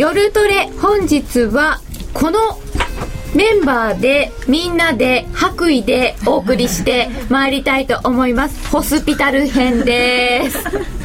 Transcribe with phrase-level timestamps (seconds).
[0.00, 1.78] 夜トレ本日は
[2.14, 2.38] この
[3.34, 8.66] メンバーでみんなで白衣でお送りしてまいりたいと思います。
[8.70, 10.99] ホスピタル編です。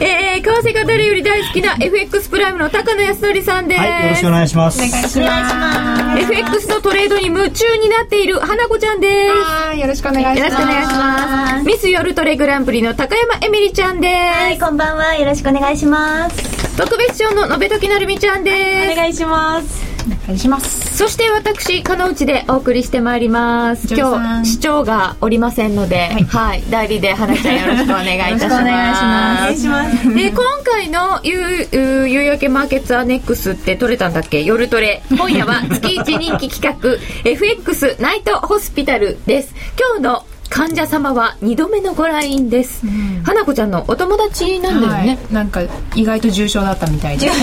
[0.00, 4.78] えー、為替が誰より大好きな FX プライムの高野康則さんです、はい、よろしくお願いします。
[4.78, 6.22] お願いします。
[6.22, 9.34] FX のトレードに夢中になっている花子ちゃんです。
[9.34, 10.38] はいよろしくお願いします。
[10.38, 11.64] よろしくお願いします。
[11.64, 14.12] ミス夜トレグランプリの高山エミリちゃんです。
[14.12, 15.14] はいこんばんは。
[15.16, 16.76] よろしくお願いします。
[16.76, 18.92] 特別賞の延べ時なるみちゃんです。
[18.92, 19.83] お願いします
[20.24, 20.96] お願いします。
[20.96, 23.94] そして私加納内でお送りしてまいります。
[23.94, 28.54] 今日市長がおりませんので、はい、はい、代理で花ちゃんよろしくお願いいたします。
[28.54, 30.14] お願いします。
[30.14, 34.42] で今回の夕夕焼けマーケッツアネックスって取れたんだっけ？
[34.42, 35.02] 夜トレ。
[35.10, 39.54] 今夜は月一人気企画 FX ナイトホスピタルです。
[39.78, 40.24] 今日の
[40.54, 45.62] 患者様は2度目のご来院です、うん、花子ちゃんのお友達なんだよね、はい、なんか
[45.96, 47.26] 意外と重症だったみたいで。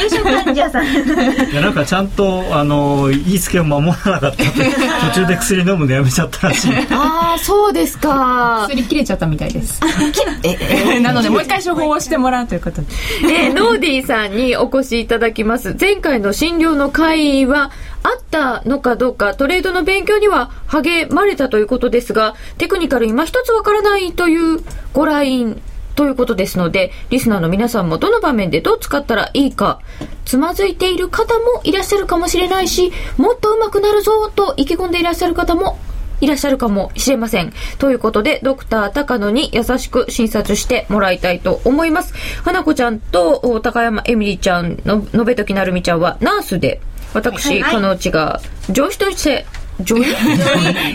[0.00, 0.86] 重症患者さん。
[0.86, 4.38] いやなんかちゃんとあの言いつけを守らなかった
[5.12, 6.72] 途中で薬飲むのやめちゃったらしい。
[6.90, 8.64] ああそうですか。
[8.68, 9.78] 薬切れちゃったみたいです。
[11.02, 12.86] なのでもう一回処方をしてもらうということで、
[13.22, 15.76] えー、ノーディーさんにお越しいただきます。
[15.78, 17.70] 前回の診療の会は
[18.02, 24.60] あったのかどうかトレードの勉強には励まれたということですがテクニカル今一つわからないという
[24.92, 25.60] ご来院
[25.98, 29.80] ということですので、リスナーの皆さんもどの場面でどう使ったらいいか、
[30.24, 35.76] つまずいている方もいらっしゃるかもしれないし、もっと上手くなるぞと意気込んでいらっしゃる方も
[36.20, 37.52] いらっしゃるかもしれません。
[37.78, 42.14] ということで、ドクター高野に優しく診察してもらいたいと思います。
[42.44, 46.80] 花子ちゃんと高山エミリちゃんの、のべときなるみちゃんはナースで、
[47.14, 49.46] 私、はい、の内が上司として
[49.80, 50.04] ジョイ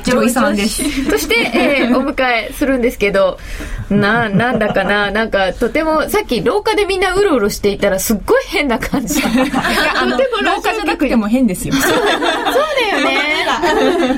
[0.04, 0.84] 女医さんです。
[1.10, 3.40] そして、えー、お迎えするんですけど、
[3.90, 9.20] な、なんだかな、なんか、とても、さっき廊下でみんなうろうろしていたら、すっごい変な感じ。
[9.24, 9.26] いや、
[9.96, 11.74] あの、廊下じゃなくても変ですよ。
[11.76, 13.24] そうだよね。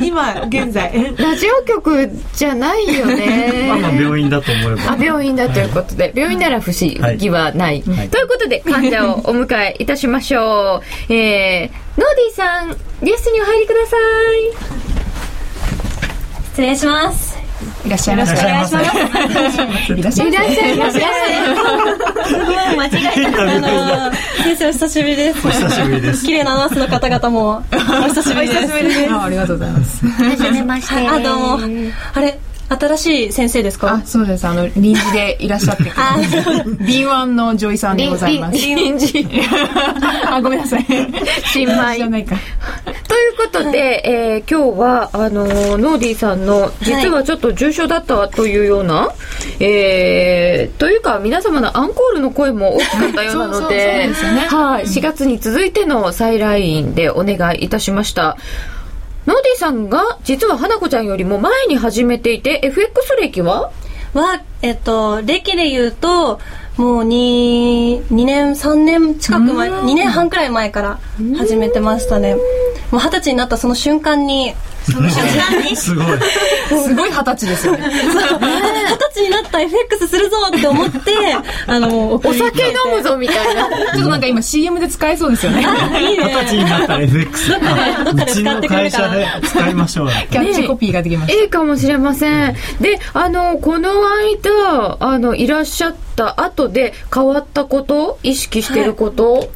[0.01, 0.91] 今、現在。
[1.15, 3.67] ラジオ局じゃないよね。
[3.81, 4.93] まあ、病院だと思えば。
[4.93, 7.83] あ、病院だということで、病院なら不思議はない。
[7.85, 11.13] はい、ということで、患者をお迎えいたしましょう。
[11.13, 12.69] えー、ノーディーさん
[13.03, 14.51] ゲストにお入りください
[16.49, 17.35] 失礼します
[17.85, 18.33] いらっしゃいませ。
[18.33, 18.85] お願いします。
[18.85, 19.93] いらっしゃいませ。
[19.93, 20.99] いらっしゃいませ。
[22.25, 24.11] すごい間違えた。
[24.43, 25.47] 先生お久しぶりです。
[25.47, 26.25] お久しぶりです。
[26.25, 28.73] 綺麗なナースの方々もお久しぶりです。
[28.73, 30.05] ありがとうございます。
[30.05, 31.07] はじめまして。
[31.07, 31.59] あどうも。
[32.13, 33.93] あれ新しい先生ですか？
[33.93, 34.47] あそうです。
[34.47, 35.91] あの臨時でいらっしゃって。
[36.83, 38.57] 敏腕の女医さんでございます。
[38.57, 39.27] 臨時。
[40.27, 40.85] あごめんなさい。
[41.45, 41.97] 新米。
[41.97, 42.35] じゃないか。
[43.07, 45.45] ということで、はい、えー、今日はあの
[45.77, 49.13] ノーディーさんの実はちょっと重症だったというような、は
[49.59, 54.09] い、えー、というか皆様のアンコールの声も大きかったようなので
[54.49, 58.37] はい、4月に続いての再来院でお願いいたしました
[59.25, 63.71] ノーディさんが実は花子ちゃんよりも前に始めていて FX 歴は？
[64.13, 66.39] は、えっと、歴で言うと、
[66.77, 70.99] もう 2, 2年、3年近く前、2年半くらい前から
[71.37, 72.35] 始めてましたね。
[72.91, 74.55] もう二十歳になったその瞬間にその瞬間に
[75.75, 76.07] すごい。
[76.85, 77.89] すごい二十歳ですよね。
[77.91, 78.17] 二十
[79.13, 80.99] 歳になった FX するぞって思って
[81.67, 82.37] あのお酒
[82.69, 83.67] 飲むぞみたいな。
[83.93, 85.65] ちょっとなんか今 CM で使えそうですよね。
[85.65, 89.09] 二十歳になった FX どっかでどっかで使ってくれたら。
[89.43, 92.55] 使いましょうキャッチコピーができます、いいかもしれません。
[92.81, 98.19] であのこの間あのいらっしゃった後で変わったこと？
[98.23, 99.49] 意識してること、はい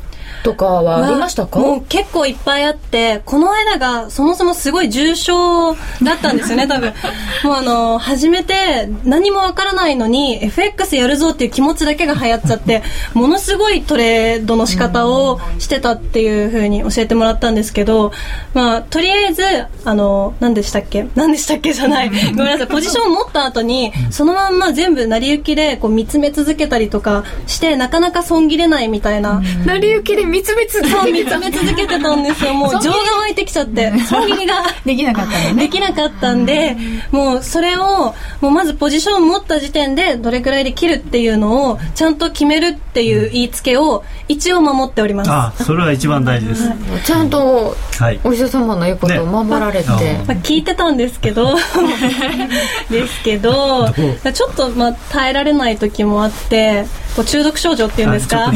[0.43, 5.73] とかはありましたか、もう結構いっぱいあってこの間がそもそもすごい重症
[6.03, 6.93] だったんですよね 多分。
[7.43, 12.83] もうあの初めて何もわからないのに FX やるぞっていう気持ちだけが流行っちゃって
[13.13, 18.11] ものすごいトレードの仕方をしてたっていうふうに教えてもらったんですけど、
[18.53, 19.43] まあ、とりあえず
[19.85, 21.07] あの何でしたっけ？
[21.15, 22.09] 何でしたっけじゃない。
[22.35, 22.67] ごめんなさい。
[22.67, 29.41] ポジションを持った後にそのまんま全部成り行きでこう見つめ続けたりとかしてなかなか損切れないみたいな。
[29.65, 32.53] 成り行きで見つめ続けて見つめ続けてたんですよ。
[32.53, 33.91] もう情が湧いてきちゃって。
[34.07, 36.75] 損切りができなかったできなかったんで
[37.11, 45.31] もうそれをもうまずポジションを持った時点でどれくらいで切るっていうのをちゃんと決めるっていう言いつけを一応守っております。
[45.31, 46.69] あそれは一番大事です、
[47.05, 47.75] ちゃんと
[48.23, 51.55] お医者様の言うことを守られて、ね、まあ、聞いてたんですけど。
[52.89, 53.87] ですけど
[54.33, 56.85] ちょっとまあ耐えられない時もあって
[57.15, 58.51] こう中毒症状っていうんですか？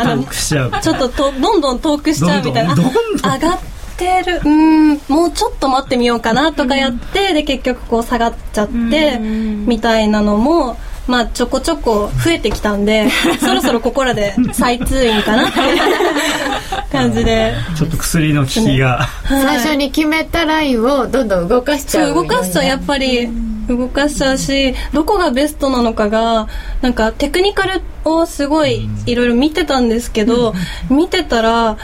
[0.00, 2.74] あのちょっと とどんどん遠くしちゃうみたいな。
[2.74, 3.60] 上がっ
[3.96, 4.40] てる。
[4.44, 5.00] うん。
[5.08, 10.76] もうちょっと待ってみようかなとかやって、で結局こう下がっちゃってみたいなのも
[11.06, 13.08] まあちょこちょこ増えてきたんで
[13.40, 15.78] そろそろここらで再通院かなっていう
[16.90, 17.54] 感じで。
[17.76, 23.28] ちょっと薬の効きが、最初に決めたラインをどんどん動かしちゃう動かすとやっぱり
[23.76, 26.48] 動かしちゃうしどこがベストなのかが
[26.80, 30.54] なんかテクニカルをすごいいろいろ見てたんですけど、
[30.90, 31.76] 見てたら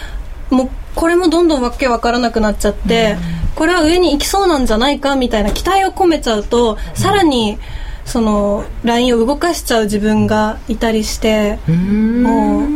[0.51, 3.17] もうこれもどんどんわけわからなくなっちゃって、
[3.55, 7.59] これは上に行きそうなんじゃないかみたいな期待を込めちゃうと、さらに
[8.05, 12.69] そのラインを動かしちゃう自分がいたりしてもう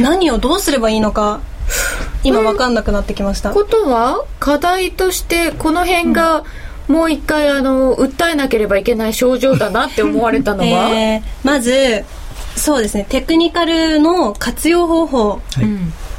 [0.00, 1.40] 何をどうすればいいのか
[2.22, 3.52] 今わかんなくなってきました。
[3.52, 6.44] ことは課題としてこの辺が
[6.88, 12.04] もう一回あの訴えなければいけない症状だなって思われたのは、 えーまず
[12.56, 13.06] そうですね。
[13.08, 15.66] テクニカルの活用方法はい。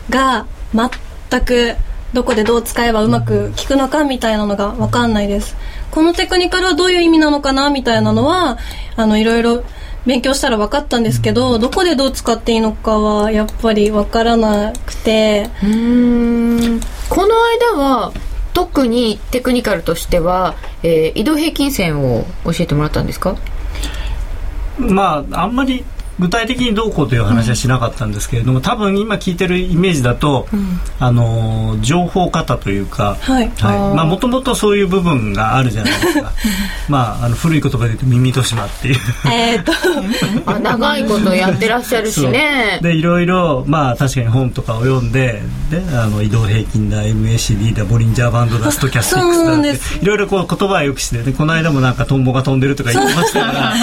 [0.09, 1.75] が全く
[2.13, 5.55] どこでどう使えばうまく効くのかみたいなのが分かんないです。
[5.91, 8.57] このテクニカルはどういう意味なのかなみたいなのは
[8.95, 9.63] あのいろいろ
[10.05, 15.49] 勉強したら分かったんですけどどこでどう使っていいのかはやっぱり分からなくて。
[15.61, 16.79] うーん。
[17.09, 17.35] この
[17.75, 18.11] 間は
[18.53, 23.35] 特にテクニカルとしては、えー移動平均線を教えてもらったんですか？
[24.77, 25.83] まああんまり
[26.19, 30.47] 具体的にどうこうという話はしなかったんですけれども、多分今聞いてるイメージだと、
[30.99, 33.49] あの情報型というか、はい。
[33.49, 33.95] はい。
[33.95, 36.31] まあもともとそういう部分があるじゃないですか。
[36.89, 38.97] まああの古い言葉で言うと耳としまっていう。
[39.31, 39.71] えと。
[40.45, 42.79] あ長いことやってらっしゃるしね。
[42.81, 49.99] でいろいろまあ確かに本とかを読んでであの移動平均だ MACD だボリンジャーバンドだストキャスティックスだってなんです。
[50.01, 53.73] いろいろこう言葉はよくしてねこの間もなんかトンボが飛んでるとか言ってましたから。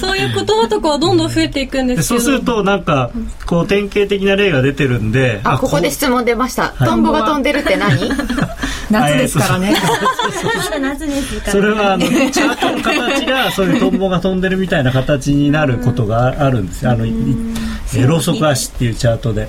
[0.00, 0.14] そう。
[0.24, 2.00] いう言葉とかはどんどん増えていくんでけど。
[2.00, 3.10] ですそうするとなんか
[3.46, 7.98] こう典型的な例が出てるんであここで質問出ました、トンボが飛んでるって何？
[8.90, 9.74] 夏ですからね。
[10.80, 16.90] 夏ですかそれはあのチャートの形がそういうトンボが飛んでるみたいな形になることがあるんですよ。
[16.90, 19.48] あのローソク足っていうチャートで。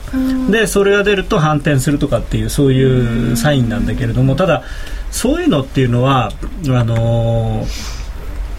[0.49, 4.63] でそれが出ると反転するとかっていうそういうサインなんだけれどもただ
[5.11, 6.31] そういうのっていうのは
[6.69, 8.04] あのー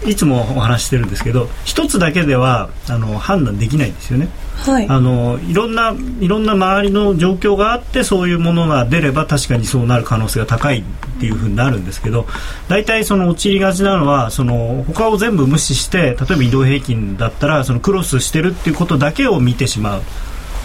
[0.05, 4.29] いつもお話ししてるんですけど一つだけではあの判断できないんですよね。
[4.57, 10.83] はいあのいろんないろんな周りの状況があってそういうものが出れば確かにそうなる可能性が高いっ
[11.19, 12.25] ていうふうになるんですけど
[12.67, 20.01] 大体その陥りがちなのはその他を全部無視して例えば移動平均だったらそのクロスしてるっていうことだけを見てしまう。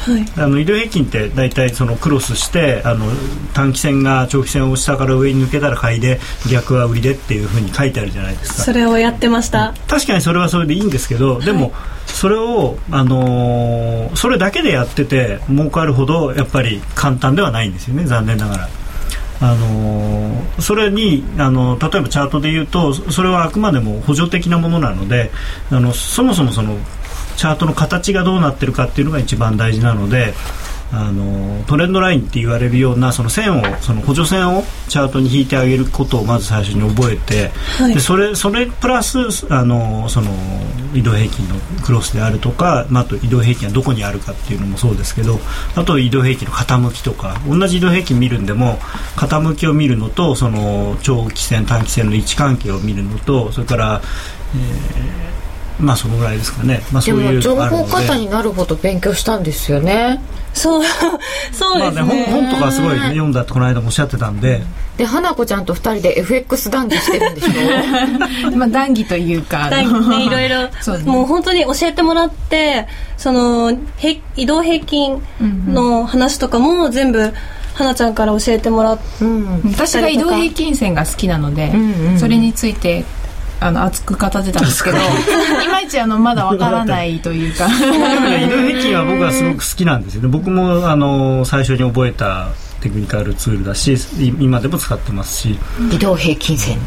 [0.02, 0.26] はい。
[0.36, 3.06] あの移動平均って大体そのクロスしてあの
[3.54, 6.18] 短期線が長期線を下から上に抜けたら買いで
[6.50, 8.62] 逆は売りでっていうふうに書いてあるじゃないですか。
[8.64, 9.74] それをやってました。
[9.86, 11.72] 確かにそれはそれでいいんですけどでも
[12.06, 18.68] それを、あのーそれだけでやってて儲かるほどやっぱり簡単ではないんですよね残念ながら。
[19.40, 25.30] あのーそれにあの例えばチャートで言うとそそれはあくまでも補助的なものなので
[25.70, 26.76] あのそもそもその
[27.42, 30.32] チャートの形がどうなってるかっていうのが一番大事なので
[30.92, 37.48] あのトレンドラインって言われるようなその線をその補助線をチャートに引いてあげることをまず最初に覚えて、
[37.78, 37.94] はい。
[37.94, 39.18] でそれそれプラス
[39.52, 40.30] あのその
[40.94, 45.40] 移動平均のクロスであるとか、まあ、あと移動平均はどこにあるかっていうのもそうですけど
[45.74, 48.76] あと移動平均の傾きとか同じ移動平均見るんでも
[49.16, 54.00] 傾きを見るのとその長期線短期線の位置関係を見るのとそれから、
[54.54, 55.31] えー
[55.80, 60.20] まあそのぐらいですかね、まあ、でそういうも情報型になるほど勉強したんですよね。
[60.54, 60.84] そう
[61.52, 64.62] そうまあね、ですね,、本本とかすごい、ね、読んだってこの間もおっしゃってたんで、
[64.98, 68.56] で花子ちゃんと二人で FX 談義してるんでしょ？
[68.56, 69.68] まあ談義というか。
[69.70, 70.70] だいぶねいろいろね。
[71.06, 72.86] もう本当に教えてもらって
[73.16, 75.22] そのへ移動平均
[75.68, 77.32] の話とかも全部
[77.74, 79.60] 花ちゃんから教えてもらって、うん。
[79.72, 82.18] 私が移動平均線が好きなので、んうん。
[82.18, 83.04] それについて
[83.62, 85.00] あの熱く語ってたんですけどい
[85.70, 87.68] まいちあのまだわからないというか。
[87.68, 88.46] でもね。
[88.46, 90.22] 移動平均は僕はすごく好きなんですよ。
[90.22, 92.48] ね僕もあの最初に覚えた
[92.80, 95.58] テクニカルツールだしい今でも使ってますし。
[95.92, 96.78] 移動平均線。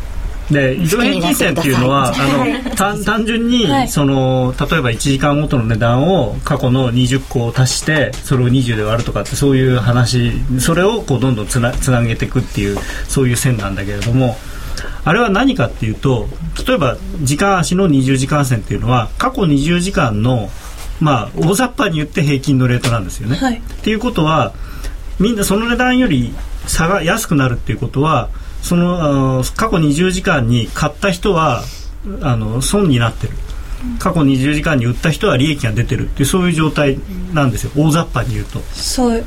[0.51, 3.89] で移動平均線っていうのはあの単 単純に、はい。
[3.89, 12.77] その例えば1時間ごとの値段を過去の20個を足してそれを20で割るとかってそういう話それをこうどんどんつなつなげていくっていう
[13.07, 14.37] そういう線なんだけれども
[15.05, 16.27] あれは何かっていうと
[16.67, 20.49] 例えば時間足の20時間線っていうのは過去20時間の
[20.99, 23.35] まあ大雑把に言って平均のレートなんですよね。
[23.35, 23.57] はい。
[23.57, 24.53] っていうことは
[25.19, 26.33] みんなその値段より
[26.65, 28.29] 差が安くなるっていうことは
[28.61, 31.63] その過去20時間に買った人は
[32.21, 33.33] あの損になってる。
[33.99, 36.07] 過去20時間に売った人は利益が出てる。
[36.07, 36.97] っていうそういう状態
[37.33, 37.71] なんですよ。
[37.75, 38.59] 大雑把に言うと。
[38.73, 39.23] そう。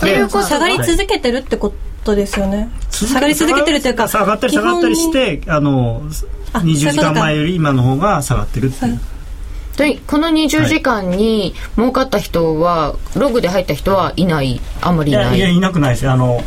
[0.00, 0.44] ということは。
[0.44, 6.02] 下がり続けてるってことですよね下がり続けてるというか下がったり下がったりしてあの
[6.52, 9.00] あ20時間前より今の方が下がってるっていう。
[9.76, 14.60] でこの20時間に儲かった人は、ログで入った人はいない。
[14.80, 15.36] あんまりいない。
[15.36, 16.08] いやいやいなくないです。
[16.08, 16.42] あの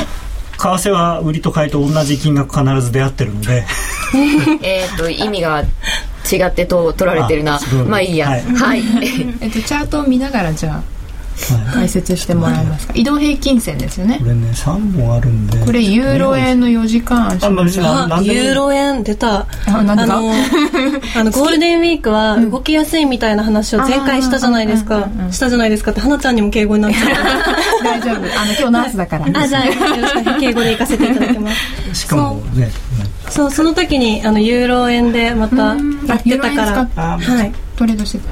[0.58, 3.66] 為替は売りと買いと同じ金額必ず出会ってるので。
[4.62, 5.62] えっと意味が
[6.30, 7.58] 違ってと取られてるな。
[7.88, 8.28] まあいいや。
[8.28, 8.84] ははいい、
[9.40, 11.01] えっと、チャートを見ながらじゃあ
[11.74, 12.94] 解説してもらえますか？
[12.96, 14.18] 移動平均線ですよね。
[14.20, 15.58] これね3本あるんで。
[15.66, 19.46] これユーロ円の4時間足あユーロ円出た。
[19.68, 20.32] あなんあの
[21.16, 24.96] あのゴールデンウィークは動きやすいみたいな話を前回したじゃないですか。
[24.98, 27.84] うんうんうんしたじゃないですかって花ちゃんにも敬語になっちゃった。
[27.84, 28.16] 大丈夫。
[28.16, 29.26] あの今日ナースだから。
[29.42, 31.50] あじゃあよろしく敬語で行かせていただきま
[31.94, 32.00] す。
[32.02, 32.70] しかもね
[33.30, 36.88] そうその時にあのユーロ円でまたやってたから。
[36.98, 37.52] あはい。
[37.78, 38.24] トレードしてた。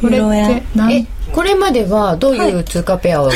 [0.00, 0.62] こユーロ円。
[0.90, 3.30] えこれまではどういう通貨ペアを、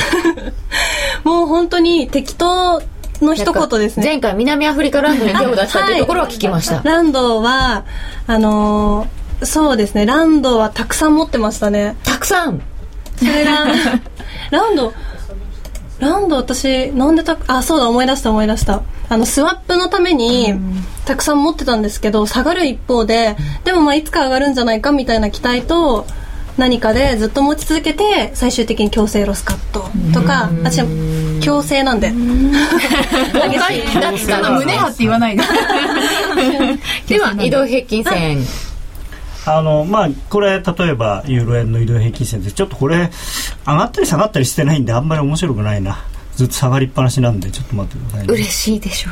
[1.24, 2.82] もう本当に適当
[3.20, 4.06] の一言ですね。
[4.06, 7.84] 前回南アフリカランドに手を出したっていうところは聞きました、ランドは
[8.26, 10.06] あのーそうですね。
[10.06, 11.96] ランドはたくさん持ってましたね。
[12.04, 12.62] たくさん？
[13.16, 13.66] それが
[14.52, 14.92] ランド
[15.98, 18.82] ランド私なんでたあそうだ思い出した思い出した。
[19.08, 20.54] あのスワップのために
[21.04, 26.06] たくさん持ってたんですけど下がる一方ででもまあいつか上がるんじゃないかみたいな期待と
[26.58, 30.86] 何かでずっと持ち続けて最終的に強制ロスカットとかあ違
[31.38, 32.10] う強制なんで。
[32.12, 35.42] 5回だったの胸張って言わないで。
[37.08, 38.38] では 移動平均線、
[39.44, 43.10] あのまあこれ例えばユーロ円の移動平均線でちょっとこれ
[43.66, 46.04] 上がったり下がったりしてないんであんまり面白くないな。
[46.36, 48.34] ずっと下がりっぱなしなんでちょっと待ってくださいね。
[48.34, 49.10] 嬉しいでしょ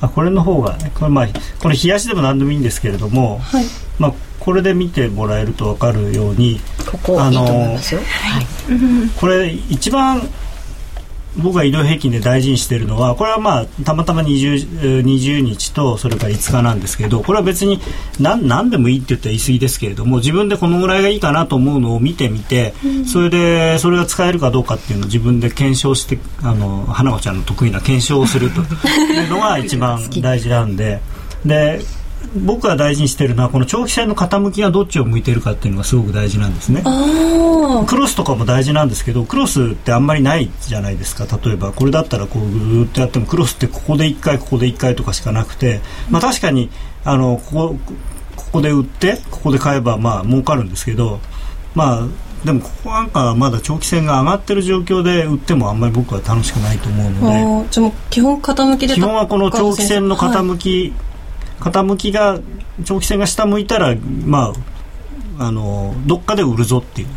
[0.00, 1.28] あこれの方がこれまあ
[1.60, 3.64] これ冷やしでも何でもいいんですけれども、はい。
[3.98, 8.46] まあこれで見てもらえると分かるようにここいいと思いますよ、はい
[9.18, 10.22] これ一番
[11.36, 17.80] 僕が移動平均で大事にしているのはこれはまあたまたま 20, えー20日とそれから5日なんですけどこれは別に
[18.18, 22.74] 何何でもいいって言ったら言い過ぎですけれども自分でこのぐらいがいいかなと思うのを見てみて、
[23.06, 31.00] それでそれが使えるかどうかっていうのを自分で検証してあの花子ちゃんの得意な検証をするというのが一番大事なんで。
[31.44, 31.80] で
[32.36, 36.82] 僕が大事にしているのはこの長期戦の傾きがどっちを向いているかっていうのがすごく大事なんですね。
[36.84, 41.72] あクロスとかも大事なんですけどクロスってあんまりないじゃないですか例えば。
[41.72, 46.70] これだったらこうぐーっとやってもクロスってここで1回ここで1回とかしかなくて、まあ、確かに
[47.04, 47.94] あのここ
[48.36, 51.20] ここで売ってここで買えばまあ儲かるんですけど
[51.74, 52.08] まあ
[52.44, 57.70] でもここなんかはまだ長期戦が上がってる状況で売ってもあんまり僕は楽しくないと思うあので。
[58.10, 60.32] 基本傾きで基本はこの長期戦のはい。
[60.32, 60.94] 傾き、
[61.60, 62.38] 傾きが
[62.84, 64.52] 長期戦が下向いたらま
[65.38, 67.08] ああのどっかで売るぞっていう。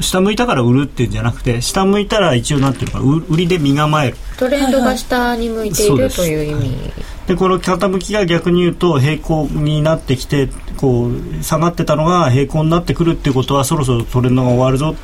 [0.00, 4.16] 下向いたから売るっていうんじゃなくて下向いたら一応なんていうのかな売売りで身構える。
[4.38, 6.92] トレンドが下に向いているという意味。
[7.26, 14.96] でこの傾きが逆に言うと平行になってきてこう下がってたのが平行になってくるっていうことはそろそろトレンドが終わるぞ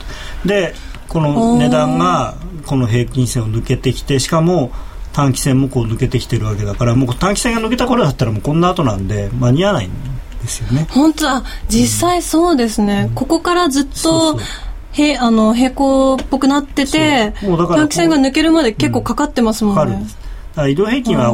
[0.45, 0.75] で
[1.09, 2.35] この値段が
[2.67, 4.73] この平均線を抜けてきてしかも
[5.17, 9.91] 短期線もこう抜けてきてるわけだからもう短期線が抜けた頃だったらもうこんな後なんで間に合わないん
[10.43, 10.87] ですよね。
[10.91, 11.43] 本当だ。
[11.69, 14.39] 実際そうですね、ここからずっと
[14.93, 20.07] へあの平行っぽくなってて短期線が抜けるまで結構かかってますもんね。
[20.71, 21.33] 移動平均は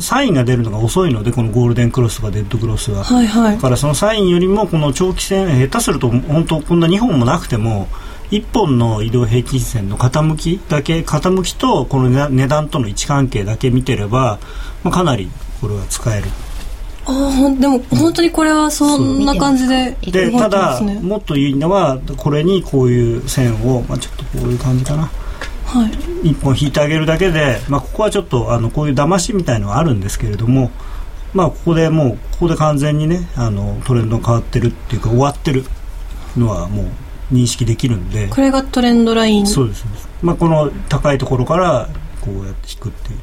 [0.00, 3.54] サインが出るのが遅いのでこのゴールデンクロスとかデッドクロスは、はいはい。
[3.54, 7.86] だからそのサインよりもこの長期線下手すると本当こんな2本もなくても
[8.30, 14.38] 1本の移動平均線の傾きだけ傾きとこの値値段との位置関係だけ見てれば、
[14.84, 16.28] まあ、かなりこれは使える。
[17.06, 20.48] あーほんでも本当にこれはそんな感じで動いてでね。
[20.48, 25.10] だもっといいのはこれにこういう線を、まあ、ちょっとこういう感じかな。
[25.64, 25.90] はい。
[26.28, 30.70] 1本引いてあげるだけで、まあ、ここはちょっとあのこういう騙しみたいのはあるんですけれども、
[31.32, 35.64] まあ、ここでもうここで完全にねあのトレンドが変わってるっていうか終わってる
[36.36, 36.86] のはもう
[37.32, 38.28] 認識できるんで。
[38.28, 39.46] これがトレンドライン。
[39.46, 39.82] そうです。
[39.82, 41.88] そうです、まあ、この高いところから
[42.20, 43.18] こうやって引くっていう。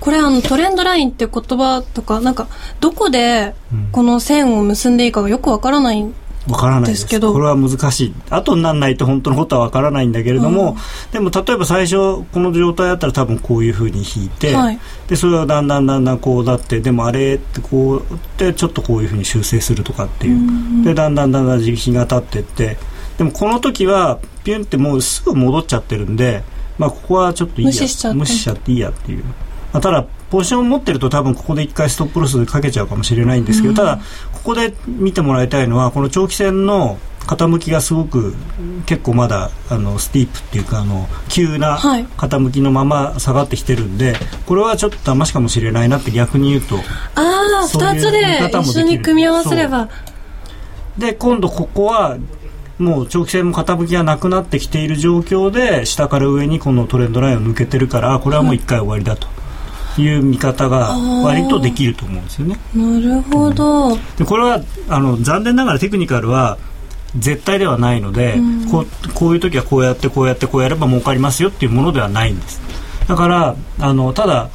[0.00, 2.46] これあのトレンドラインって言葉とかなんか
[2.80, 3.88] どこでうん。
[3.92, 6.04] この線を結んでいいかがよくわからない
[6.48, 7.06] わからないです。
[7.06, 8.14] けどこれは難しい。
[8.28, 10.76] 後にならないと本当のことはわからないんだけれども、
[11.12, 14.78] でも例えば最初この状態だったら多分こういうふうに引いて、はい。
[15.06, 18.04] でそれがだんだんだんだんこうなってでもあれってこう
[18.38, 22.76] でちょっとこういうふうに修正するとかっていう、でだんだんだんだん日が経ってって
[23.18, 26.42] でもこの時はピュンってもうすぐ戻っちゃってるんで、
[26.78, 27.70] まあ、ここはちょっといいや。
[27.70, 28.18] 無視しちゃって。
[28.18, 29.24] 無視しちゃっていいやっていう。
[29.72, 34.00] まあ、ただポジションを持ってると多分ここで一回ストップロスかけちゃうかもしれないんですけど、ただ
[34.32, 38.34] ここで見てもらいたいのはこの長期戦の傾きがすごく
[38.86, 42.04] 結構まだあのスティープっていうかあの急なはい。
[42.04, 44.14] 傾きのまま下がってきてるんで、
[44.46, 46.76] これはちょっと騙しかもしれないなって逆に言うと
[47.14, 49.88] ああそういう2つで一緒に組み合わせれば。
[50.98, 52.18] で今度ここは
[52.78, 59.28] もう長期戦も傾きがなくなってきている状況で下から上にこのトレンドラインを抜けてるからこれはもう1回終わりだと。
[59.98, 62.58] いう見方が割とできると思うんですよね。
[62.74, 66.56] なるほど、でこれはあの残念ながらテクニカルは
[67.14, 68.38] 絶対ではないので、
[68.70, 72.60] こうこういう時はこうやってこうやってこうやれば儲かりますよっていうものではないんです。
[73.06, 74.48] だからあのただ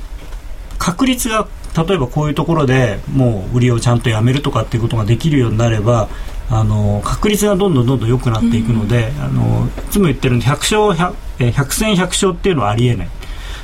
[0.80, 1.48] 確率が
[1.86, 6.10] 例えばこういうところでもう売りをちゃんとやめるとかっていうことができるようになれば
[6.50, 13.10] あの確率がどんどんどんどん良くなっていくので、あのいつも言ってるんで100勝 100, えー100戦100勝っていうのはありえない。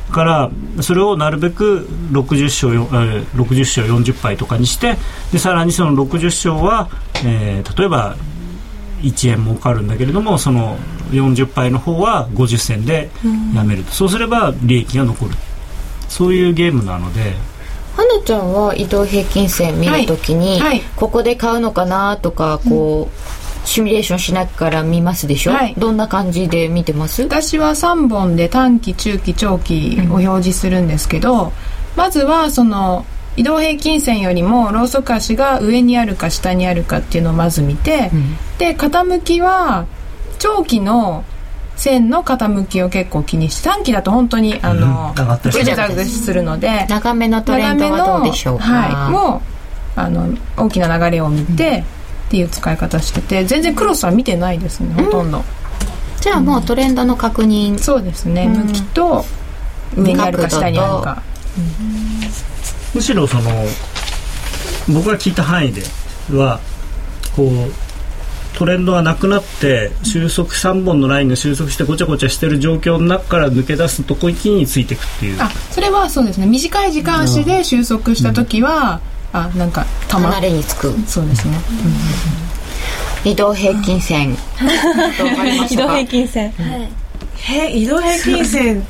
[0.10, 4.98] だからそれをなるべく60勝よ、えー60勝40敗とかにして
[5.32, 6.90] でさらにその60勝は、
[7.26, 8.16] えー例えば
[9.02, 10.78] 1円儲かるんだけれどもその
[11.12, 13.10] 40敗の方は50銭で
[13.56, 15.32] やめると、そうすれば利益が残る。
[16.10, 17.34] そういうゲームなので
[17.96, 20.82] 花ちゃんは移動平均線見るときに、はいはい。
[20.96, 25.76] ここで買うのかなとかこう、シミュレーションしながら見ますでしょ、はい。
[25.78, 27.24] どんな感じで見てます？
[27.24, 31.54] 私は3本で短期中期長期を表示するんですけど、
[31.96, 33.06] まずはその
[33.38, 38.12] 移動平均線よりもローソク足が上にあるか下にあるかっていうのをまず見て、
[38.58, 39.86] で傾きは
[40.40, 41.24] 長期の
[41.76, 45.22] 線の傾きを結構気にして短期だと本当にあの、うん。
[45.22, 49.42] 上がったりぐちゃぐちゃするので長めのトレンドはどうでしょうか、はい、も
[49.98, 51.84] うあの大きな流れを見て、
[52.28, 55.44] っていう使い方してて全然クロスは見てないですねほとんど、
[56.20, 57.78] じゃあもうトレンドの確認。
[57.78, 58.68] そうですね、うん。
[58.68, 59.26] 向きと
[59.96, 61.22] 上にあるか下にあるか。
[62.96, 63.52] むしろその
[64.88, 65.82] 僕が聞いた範囲で
[66.32, 66.60] は
[67.36, 67.93] こう
[68.56, 75.42] トレンドがなくなって収束3本のラインが収束してごちゃごちゃしてる状況の中から抜け出すとこについていくっていう。
[75.42, 76.46] あそれはそうですね。
[76.46, 79.02] 短い時間足で収束した時は、
[79.34, 80.94] あなんかたま離れにつく。
[81.08, 81.58] そうですね、
[83.26, 84.38] 移動平均線。
[85.70, 86.54] 移動平均線。
[87.36, 88.86] へ移動平均線。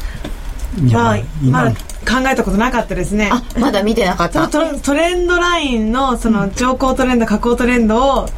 [0.91, 1.63] は今。
[1.63, 3.29] まだ考えたことなかったですね。
[3.31, 4.47] あまだ見てなかった。
[4.49, 8.29] トレンドラインのその上降トレンド下降トレンドを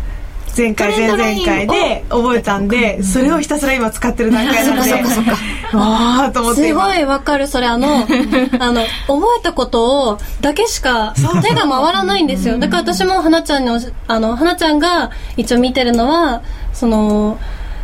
[0.55, 4.89] 前回前回で覚えたんでそれをひたすら今使ってる段階なんで。
[4.89, 5.37] そっかそっか
[5.73, 8.07] ああと思ってす今ごいわかるそれあの
[8.59, 12.57] あの覚えたことをだけしか手が回らないんですよ。
[12.57, 13.69] だから私も花ちゃんに
[14.07, 16.41] あの花ちゃんが一応見てるのは
[16.73, 17.37] その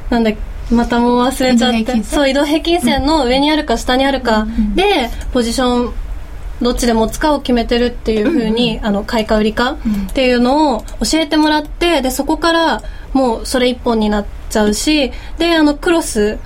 [0.10, 0.32] なんだ
[0.72, 2.20] またもう忘れちゃって移動平均線。
[2.20, 5.94] そう移動平均線の上にあるか下にあるかでポジション
[6.62, 9.78] どっちで持つかを決めてるっていう風に、あの買いか売りかっ
[10.14, 12.82] ていうのを教えてもらってでそこから
[13.14, 16.40] もうそれ一本になっちゃうしであのクロス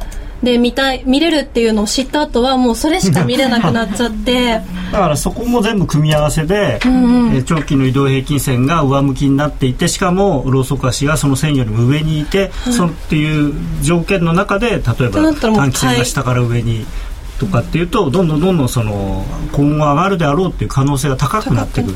[0.44, 4.62] で見たい見れるっていうのを知った後はもうそれしか見れなくなっちゃって。
[4.92, 16.86] だからそこも全部組み合わせで、えー長期の移動平均線が上向きになっていてしかもローソク足がその線よりも上にいて、そのっていう条件の中で例えとば短期線が下から上に
[17.40, 21.96] とかっていうとどんどんどんどんその今後上がるであろうっていう可能性が高くなってくる。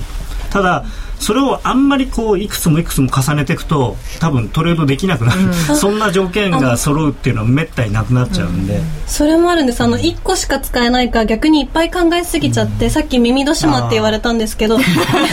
[0.50, 0.84] ただ
[1.20, 9.82] それをあんまりこういくつもいくつも重ねていくと多分トレードできなくなる、 そんな条件が揃うっていうのはめったになくなっちゃうんで、それもあるんです。
[9.82, 14.80] あの1個しか使えないから逆にいっぱい考えすぎちゃって、さっき耳戸島って言われたんですけど。
[14.80, 14.86] いっ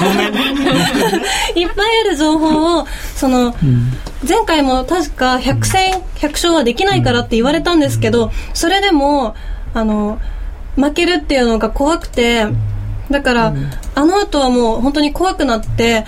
[0.03, 0.41] ごめんね。
[1.77, 3.55] ぱいある情報をその、
[4.27, 9.37] 前回も確か100戦100勝はできないからって言われたんですけどそれでも
[9.77, 10.19] あの
[10.75, 12.47] 負けるっていうのが怖くて
[13.11, 13.55] だから、
[13.95, 16.05] あの後はもう本当に怖くなって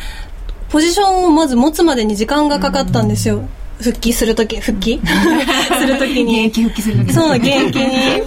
[0.71, 3.43] ポジションをまず持つまでに時間がかかったんですよ。
[3.81, 5.01] 復帰するとき復帰？
[5.79, 6.47] するときに。
[6.49, 7.13] 現役復帰する時。
[7.13, 7.85] そう、現役に。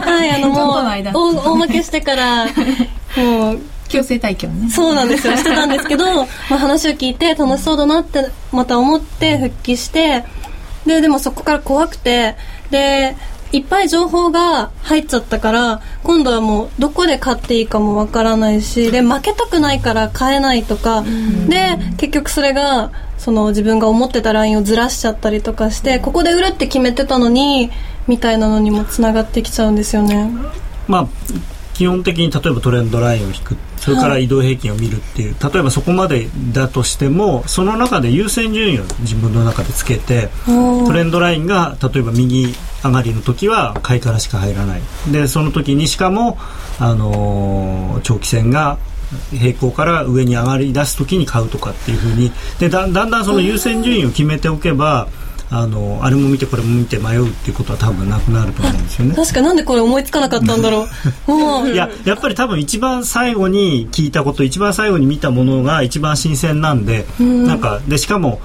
[0.00, 2.46] はい、あの、もう、大大負けしてから、
[3.16, 4.70] もう、強制退去ね。
[4.70, 10.24] そうなんですよ、してたんですけど、まあ、話を聞いて楽しそうだなって、また思って復帰して、
[10.86, 12.36] で、でもそこから怖くて、
[12.70, 13.14] で、
[13.56, 21.04] いっぱい情報が入っちゃったから、今度はもうどこで買っていいかもわからないし、で、負けたくないから買えないとか、
[21.48, 27.70] で、結局それが、その自分が思ってたラインをずらしちゃったりとかして、ここで売るって決めてたのに、
[28.06, 30.30] みたいなのにもつながってきちゃうんですよね。
[30.86, 31.08] まあ
[31.74, 44.82] 基本的に例えばトレンドラインを引くそれから移動平均を見るっていう、例えばそこまでだとしてもその中で優先順位を自分の中でつけてトレンドラインが例えば右上がりの時は買いからしか入らない。
[45.12, 46.36] でその時にしかも、
[46.80, 48.78] あのー長期線が
[49.30, 52.32] 平行から上に上がり出す時に買うとかっていうふうに。
[52.58, 55.06] でだだんだんその優先順位を決めておけば
[55.48, 59.14] あのあれも見てこれも見て迷うっていうことは多分なくなると思うんですよね。
[59.14, 60.86] 確かなんでこれ思いつかなかったんだろ
[61.28, 61.70] う。
[61.70, 68.40] いややっぱり多分一番最後に聞いたこと一番最後に見たものが一番新鮮なんで、なんかでしかも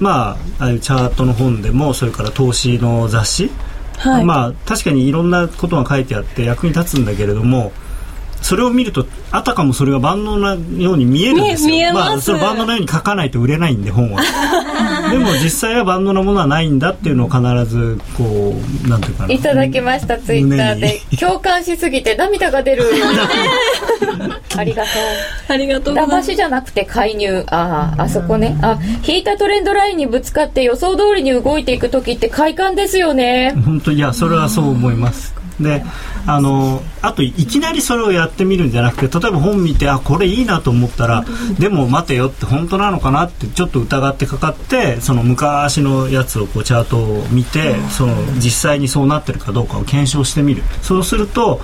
[0.00, 3.50] まあああいうチャートの本でもそれから投資の雑誌、
[3.96, 4.24] はい。
[4.24, 7.72] まあ確かにいろんなことが書いてあって役に立つんだけれども
[8.44, 11.94] それを見るとあたかもそれが万能なように見えるんですよ。
[11.94, 12.12] ます。
[12.16, 14.20] あ、それ万能なように書かないと売れないんで本は。
[15.10, 18.54] でも実際は万能なものはないんだっていうのを必ずこ
[18.84, 19.32] うなんていうかな。
[19.32, 21.00] いただきましたツイッターで。
[21.10, 22.84] 胸 共感しすぎて涙が出る。
[24.58, 25.52] ありがとう。
[25.54, 27.46] ありがとう騙しじゃなくて介入。
[27.50, 28.58] あああそこね。
[28.60, 28.78] あ
[29.08, 33.54] 引いたトレンドラインにぶつかって予想通りに動いていく時って快感ですよね。
[33.64, 35.84] 本当いやそれはそう思いますで
[36.26, 41.24] あのあといきなりそれをやってみるんじゃなくて例えば本見てあこれいいなと思ったら
[41.58, 50.62] でも待てよって本当なのかなってちょっと疑ってかかってその昔のやつをこうチャートを見てその実際にそうなってるかどうかを検証してみる。
[50.82, 51.60] そうすると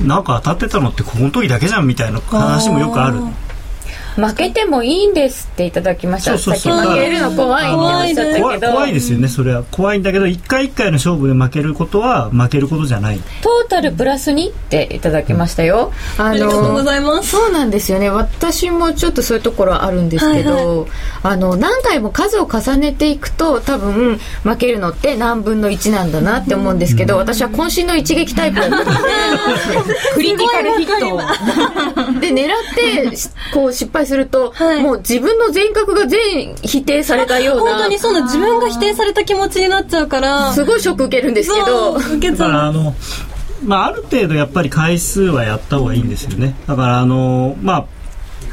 [0.00, 3.20] なんか当たってたのってこの時だけじゃんみたいな話もよくある。
[4.18, 6.36] 負けてもいいんですっていただきました。
[6.36, 6.88] そうそうそう。
[6.88, 9.62] 負けるの怖いっておっしゃった怖いけど怖いですよねそれは。
[9.70, 13.20] 怖いんだけど一回一回の勝負で負けることは負けることじゃない。
[13.42, 17.30] トータルプラス2っていただきましたよ、あありがとうございます。
[17.30, 18.10] そうなんですよね。
[18.10, 20.88] 私もちょっとそういうところあるんですけど、
[21.22, 28.90] あの何回も数を重ねていくと多分負けるのって何分の1なんだなって思うんですけど、私は渾身の一撃タイプだったので
[30.14, 31.14] クリティカルヒット。
[31.14, 31.18] を
[32.20, 34.82] で狙ってしこう失敗すると、はい。
[34.82, 37.74] もう自分の全角が全否定されたような。
[37.74, 41.94] 本当にそうな自分が否定された気持ちになっちゃうからすごいショック受けるんですけど。
[41.94, 42.96] 受けだちゃうからあの、
[43.64, 46.56] まあ、ある程度やっぱり回数はやった方がいいんですよね。
[46.66, 47.84] だからあのまあ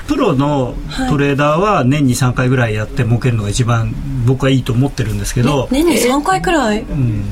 [0.07, 0.75] プロの
[1.09, 3.95] トレーダーは年に3回ぐらいやって儲けるのが一番
[4.27, 6.81] 僕はいいと思ってるんですけど、年に3回くらい？
[6.81, 7.23] うん、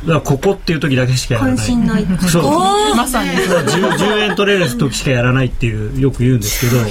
[0.00, 1.56] だからここっていう時だけしかやらない。
[1.56, 2.96] 渾身の一そう。
[2.96, 6.82] まさに 10, 10円取れる時しかやらないっていうよく言うんですけど、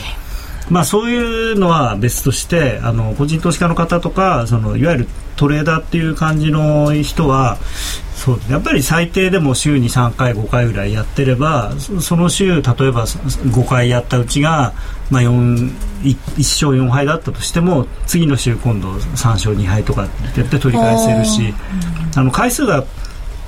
[0.69, 7.57] まあ、そういうのは別としてあの個人投資家の方とかそのいわゆるトレーダーっていう感じの人は
[8.15, 14.73] そうやっぱり最低でも週に3回5回ぐらいやってればそその週例えば5回やったうちが、
[15.09, 15.71] まあ、4
[16.03, 21.53] 1勝4敗だったとしても次の週今度3勝2敗とかってやって取り返せるし
[22.15, 22.85] あの回数が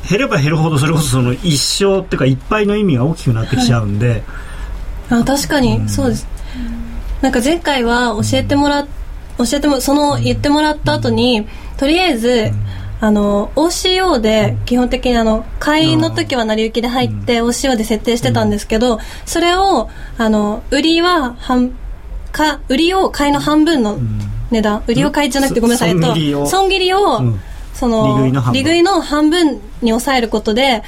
[0.10, 4.24] 減れば減るほどそれこそその一勝っていうかいっぱいの意味が大きくなってきちゃうんで、
[5.10, 6.28] あ確かにそうです
[7.26, 8.88] なんか前回は教えてもらっ
[9.40, 12.52] 教えてもその言ってもらった後にとりあえず
[13.02, 21.76] あの OCO で基本的にあの買いの時は成り行きで入って OCO で設定してたんですけどそれをあの売りは半
[22.32, 23.98] か売りを買いの半分の
[24.52, 24.84] 値段。
[24.86, 26.00] 売りを買いじゃなくてごめんなさい。
[26.00, 27.22] と損切りを。
[27.74, 28.54] その利食いの半分。
[28.54, 30.84] 利食いの半分に抑えることで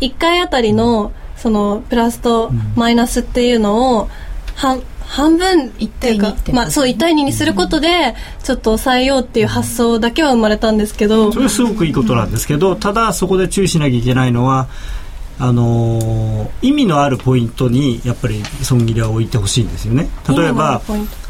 [0.00, 4.08] 1回あたりのそのプラスとマイナスっていうのを
[4.56, 11.32] 半半分っていうか一対二ってまあそう1対2にすることでちょっと抑えようっていう発想だけは生まれたんですけど。
[11.32, 14.68] それはすごくいいことなんですけどただそこで注意しなきゃいけないのは
[15.40, 20.08] あのー意味のあるポイントにやっぱり損切りは置いてほしいんですよね。
[20.28, 20.82] 例えば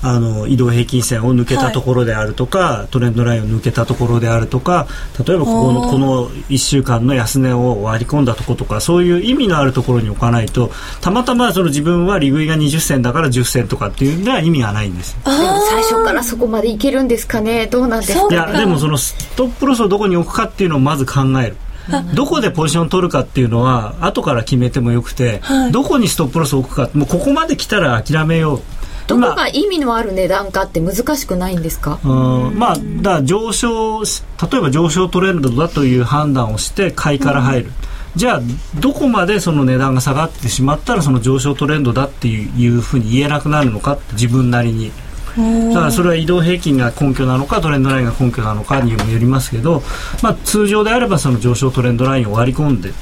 [0.03, 4.87] あの移動平均線を抜けたところであるとか、トレンドラインを抜けたところであるとか
[5.27, 15.18] 例えばここのこの1週間の安値を割り込んだところとかそういう意味のあるところに置かないとたまたまその自分は利食いが20銭だから10銭とかっていうのは意味がないんですよ。
[15.25, 17.66] でも最初からそこまでいけるんですかね？
[17.66, 21.57] どうなんですかいやでもそのストップロスをどこに置くかっていうのをまず考える
[22.14, 25.72] どこでポジションを取るかっていうのは後から決めてもよくて、はい。
[25.72, 28.61] どこにストップロスを置くかもうここまで来たら諦めよう。
[29.07, 31.98] どこが意味のある値段かって難しくないんですか？
[32.05, 32.09] う
[32.51, 34.22] んまあだ上昇し
[34.53, 37.72] 例えば上昇トレンドだという判断をして買いから入る、
[38.16, 38.40] じゃあ
[38.81, 44.92] どこまでその値段が下がってしまったらその上昇トレンドだっていうふうに言えなくなるのか自分なりに
[45.37, 49.83] だからそれは移動平均が根拠なのかトレンドラインが根拠なのかにもよりますけど、
[50.23, 52.93] まあ、通常であればその上昇トレンドラインを割り込んで、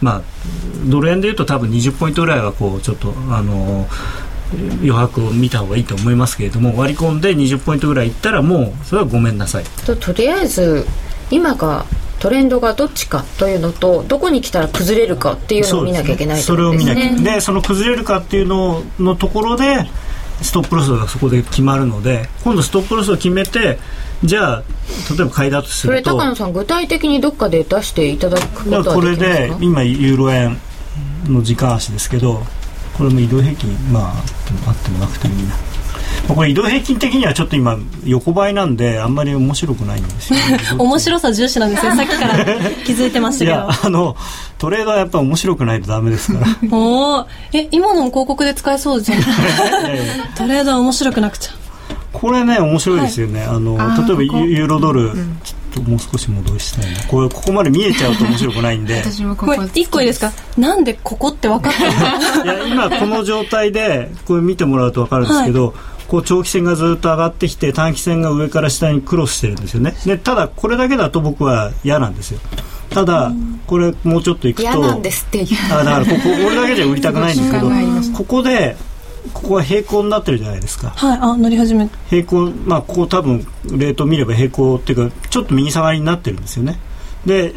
[0.00, 0.22] まあ、
[0.86, 3.86] ドル円でいうと多分20ポイントぐらいはこうちょっとあの
[4.52, 9.64] 余白を見た方がいいと思いますけれども割り込んで20ポイントぐらいいったらもうそれはごめんなさい。
[9.84, 10.86] ととりあえず
[11.30, 11.84] 今が
[12.20, 17.34] トレンドがどっちかというのとどこに来たら崩れるかっていうのを見なきゃいけないそれを見なきゃね。
[17.34, 19.86] でその崩れるかっていうののところで
[20.42, 23.78] ストップロスがそこで決まるので今度ストップロスを決めて
[24.24, 24.62] じゃあ
[25.10, 30.58] 例えば買いだとすそれると高野さん具体的にどっかで出していただくことこれで今ユーロ円
[31.26, 32.42] の時間足ですけど
[32.96, 34.12] これも移動平均まあ
[34.66, 35.50] あってもなくてもいいな。
[35.50, 35.75] まあ
[36.34, 41.94] これ移動平均的にはちょっと今横ばいなんであんまり面白くないんですよ、ね、 面白さ重視なんですよ。
[41.96, 42.44] さっきから
[42.84, 44.16] 気づいてましたいけやあの
[44.58, 46.46] トレードはやっぱ面白くないとダメですから。
[46.68, 49.22] ど おおえ今のも広告で使えそうじゃん
[50.34, 51.52] トレードは面白くなくちゃ。
[52.12, 55.10] これね面白いですよね、あのあー例えばユユーロドル、
[55.44, 56.98] ちょっともう少し戻したいな。
[57.08, 59.02] これここまで見えちゃうと面白くないんで。
[59.02, 60.32] 私もこここれ一個いいですか？
[60.56, 62.44] なんでここって分かったの？
[62.44, 65.74] いや今この状態でこれ見てもらうと分かるんですけど、
[66.08, 69.94] こう長期線がずっと上がってきて短期線が上から下にクロスしてるんですよね。
[70.04, 72.40] でただこれだけだと僕は嫌なんですよ。
[72.90, 73.32] ただ
[73.66, 75.46] これもうちょっといくと嫌なんですっていう。
[75.72, 77.70] あだからこここれだけじゃ売りたくないんですけど
[78.16, 78.76] ここで
[79.32, 80.90] ここは平行になってるじゃないですか。
[80.90, 81.88] はいあ乗り始め。
[82.08, 86.78] 平行まあここ多分レート見れば平行っていうかちょっと右下がりになってるんですよね。
[87.24, 87.52] で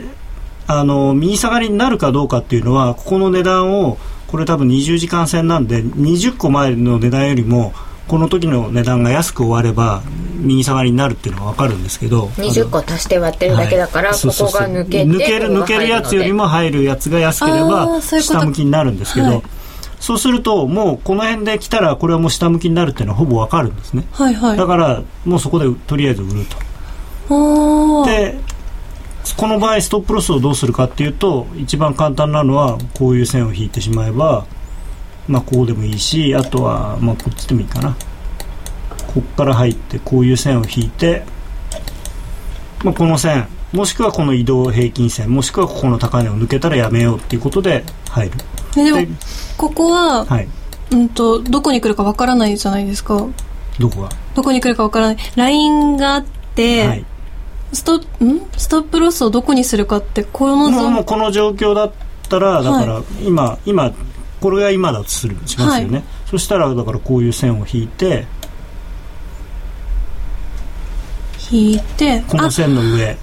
[0.65, 7.73] あの右下がりになるかどうかっていうのはここの値段をこれ多分20時間線なんで20個前の値段よりも
[8.09, 10.01] この時の値段が安く終われば
[10.35, 14.19] 右下がりになるっていうのは分かるんですけど20個足して割ってるだけだから、はい。
[14.19, 19.43] ここが抜けて抜ける抜けるやつよりも入るやつが安けれあば下向きになるんですけど、はい。
[19.99, 24.07] そうするともうこの辺で来たらこれはもう下向きになるっていうのはほぼ分かるんですね。
[24.11, 24.57] はいはい。
[24.57, 26.45] だからもうそこでとりあえず売る
[27.27, 28.05] と。
[28.05, 28.39] で
[29.37, 34.47] この場合ストップロスをどうするかっていうと一番簡単なのはこういう線を引いてしまえば
[35.29, 37.95] まあこうでもいいしあとはまあこっちでもいいかな。
[39.13, 41.23] こっから入ってこういう線を引いて、
[42.83, 48.35] まあ、この線もしくはこの移動平均線もしくはここの高値を抜けたらやめようっていうことで入る。
[48.77, 49.07] えでもで
[49.57, 50.47] ここは、はい。
[50.91, 53.27] うんとどこに来るかわからないじゃないですか。
[53.79, 54.09] どこが？
[54.35, 55.17] どこに来るかわからない。
[55.35, 57.05] ラインがあって、はい。
[57.73, 58.01] ストん？
[58.57, 61.91] ストップロスをどこにするかってこのもうもうこの状況だっ
[62.27, 63.91] たらだから今、今
[64.39, 68.25] これが今だとするしますよね、そしたらだからこういう線を引いて
[71.51, 73.17] 引いてあこの線の上。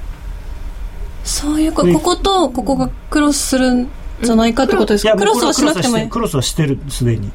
[1.24, 3.88] そういうこねこことここがクロスするん
[4.22, 6.08] じゃないかってことですか、クロスはしなくてもいい。
[6.08, 7.30] クロスはしてるすでに。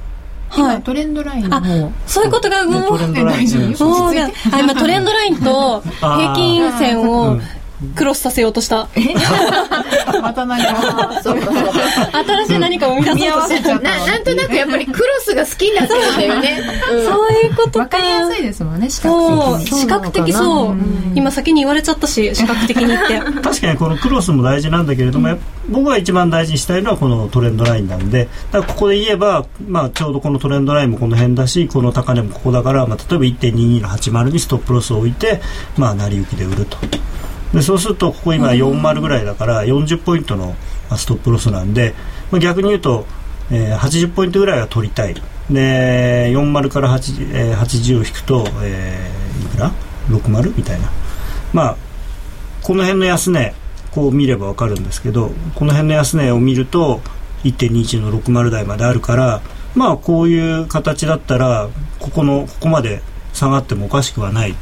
[0.49, 0.81] はい。
[0.81, 1.91] トレンドラインの方。
[2.07, 7.41] そういうことがもうトレンあ今トレンドラインと 平均線うをん
[7.95, 8.87] クロスさせようとした。
[10.21, 11.21] また何か。
[11.23, 13.73] 新しい何かを生み出そうとして。
[13.73, 16.61] ななんとなくやっぱりクロスが好きになってるんだよね、
[16.93, 17.05] うん。
[17.05, 17.79] そういうことか。
[17.79, 19.71] わかりやすいですもんね視そう覚的。
[19.73, 20.75] に視覚的そう
[21.15, 23.19] 今先に言われちゃったし視覚的に言って。
[23.41, 25.37] 確かにこのクロスも大事なんだけれども、
[25.69, 35.41] 僕が一番大事にしたいのはこのトレンドラインなんでだからここで言えば、まあ、ちょうどこのトレンドラインもこの辺だしこの高値もここだから、まあ、例えば1.22の80にストップロスを置いて、
[35.77, 36.77] まあ、成り行きで売ると
[37.53, 40.55] でそうするとここ今40ぐらいだから40ポイントの
[40.97, 41.93] ストップロスなんで、
[42.31, 43.05] まあ、逆に言うと、
[43.51, 45.13] えー80ポイントぐらいは取りたい
[45.49, 49.71] で40から80、えー80を引くと、えーいくら
[50.09, 50.89] ?60 みたいな
[51.53, 51.77] まあ
[52.61, 53.53] この辺の安値
[53.91, 57.01] こう見ればわかるんですけどこの辺の安値を見ると
[57.43, 59.41] 1.21の60台まであるから
[59.75, 63.01] まあこういう形だったらここのここまで
[63.33, 64.55] 下がってもおかしくはない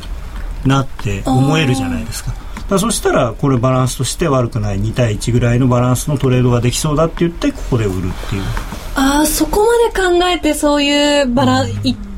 [0.66, 2.34] なって思えるじゃないですか。
[2.70, 8.44] だそしたらこれバランスとして悪くない2対1ぐらいのバランスのトレードができそうだって言ってここで売るっていう。
[8.96, 11.72] ああそこまで考えてそういうバラ、い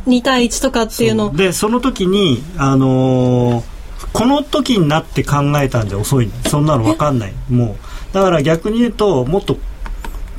[0.08, 1.34] 2対1とかっていうの。
[1.34, 3.72] でその時にあのー
[4.14, 6.30] この時になって考えたんじゃ遅い。
[6.48, 7.34] そんなの分かんない。
[7.50, 7.78] も
[8.12, 8.14] う。
[8.14, 9.58] だから逆に言うともっと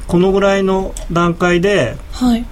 [0.06, 2.44] このぐらいの段階ではい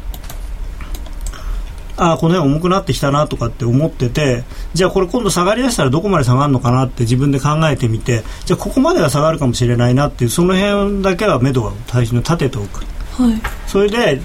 [2.03, 12.85] ああこの辺重くなってきたなとかって思っててじゃあこれ今度下がりだしたらどこまで下がるのかなって自分で考えてみてじゃあここまでは下がるかもしれないなっていうその辺だけは目処を最初に立てておく。
[13.23, 13.41] はい。
[13.67, 14.23] それで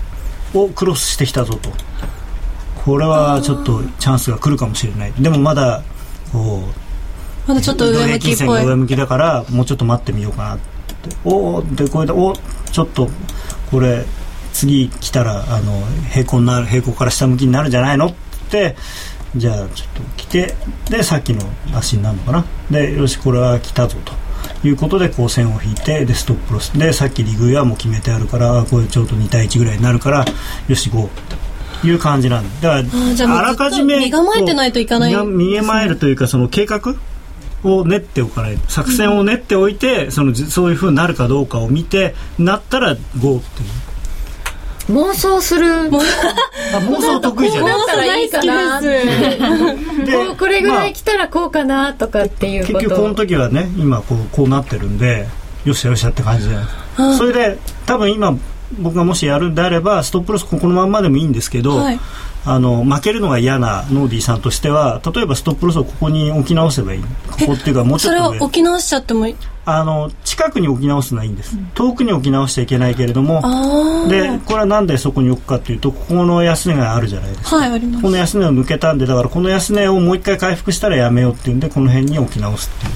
[0.53, 1.69] おクロスしてきたぞと。
[2.85, 5.13] これはちょっとチャンスが来るかもしれない。
[5.19, 5.83] でもまだ
[6.31, 6.63] こ
[7.45, 8.59] うまだちょっと上向きっ線ぽい。
[8.59, 10.63] が上向きだからもうちょっと待ってみようかなって。
[11.25, 12.33] おーでこれでお
[12.71, 13.09] ちょっと
[13.69, 14.05] これ
[14.55, 18.13] 次来たらあの平行になる平行から下向きになるんじゃないのっ
[18.49, 18.77] て
[19.35, 20.55] じゃあちょっと来て
[20.89, 21.41] でさっきの
[21.73, 22.45] 足になるのかな。
[22.71, 24.13] でよしこれは来たぞと
[24.65, 26.71] いうことでこう線を引いてでストップロス。
[26.71, 30.25] でさっき利食いはもう決めてあるからこれちょうど2対1ぐらいになるから
[30.69, 31.09] よし5
[31.81, 32.89] という感じなんでだか
[33.25, 36.95] らあらかじめ身構えてないといかないこう見構えるというかその計画
[37.65, 43.69] を練っておかないと作戦を練っておいて、そのじそういうふうになるかどうかを見てなったら GO っていう
[44.89, 45.67] 妄想する。
[45.67, 47.77] あ妄想得意じゃない。
[47.77, 49.03] だったらいいかなで
[50.11, 52.77] こうこれぐらいま来たらこうかなとかっていうこと。
[52.77, 55.27] あ結局この時はね今こうこうなってるんで
[55.65, 58.37] よっしゃよっしゃって感じじゃないですかそれで多分今
[58.79, 61.99] 僕がもしやるんであればストップロスここのまんまでもいいんですけど、はい。
[62.47, 67.01] あの負けるのが嫌なノーディーさんとしては例えばストップロスをここに置き直せばいい。
[67.01, 67.07] こ
[67.47, 69.35] こっていうかもうちょそれをっと上置き直しちゃってもいい
[69.67, 77.55] あの近くに置き直すのはいいんです、遠くに置き直しちゃいけないけれどもあでこれはなんでそこに置くかというとここの安値があるじゃないですか。
[77.57, 78.01] はいあります。
[78.03, 82.91] この安値を抜けたんでだからこの安値をもう一回回復したらやめようっていうんでこの辺に置き直すっていう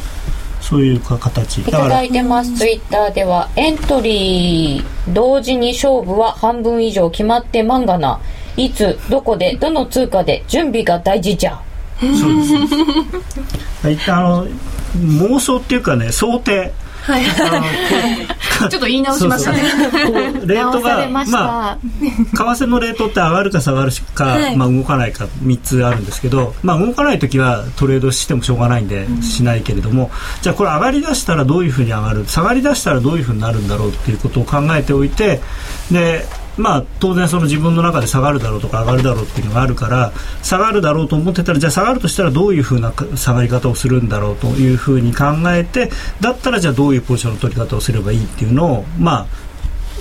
[0.62, 1.60] そういうか形。
[1.60, 2.54] いただからだいてます。
[2.56, 8.20] ツイッターではエントリー同時に勝負は半分以上決まって漫画な。
[8.58, 11.62] いつどこでどの通貨で準備が大事じゃ
[12.00, 13.90] そうです。
[13.92, 14.48] 一旦あの
[14.96, 16.72] 妄想っていうかね想定。
[17.02, 17.24] はい。
[17.26, 19.60] あの ちょっと言い直しましたね
[20.06, 20.12] こ
[20.44, 24.56] うレートがままあ為替のレートって上がるか下がるか、はい。
[24.58, 35.40] まあ、動かないか3つあるんですけど、まあ、動かない時はトレードしてもしょうがないんでしないけれども、じゃあこれ上がりだしたらどういうふうに上がる下がりだしたらどういうふうになるんだろうっていうことを考えておいて
[35.90, 36.26] で
[36.60, 40.12] まあ、当然その自分の中で下がるだろうとか上がるだろうっていうのがあるから
[40.44, 49.28] 下がるだろうと思ってたらじゃあ下がるとしたらどういうふうな下がり方をするんだろうというふうに考えてだったらじゃあどういうポジションの取り方をすればいいっていうのを、まあ、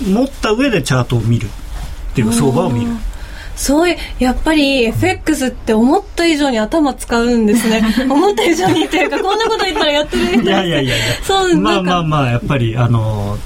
[0.05, 2.91] 持った上でチャートを見るっていうか相場を見る。
[3.55, 7.83] そうやっぱり FX って思った以上に頭使うんですね。
[8.09, 11.05] 思った以上にっていうかこんなこと言ったらやってる人いやいやいやいや。
[11.23, 13.39] そうまあまあまあやっぱりあのおか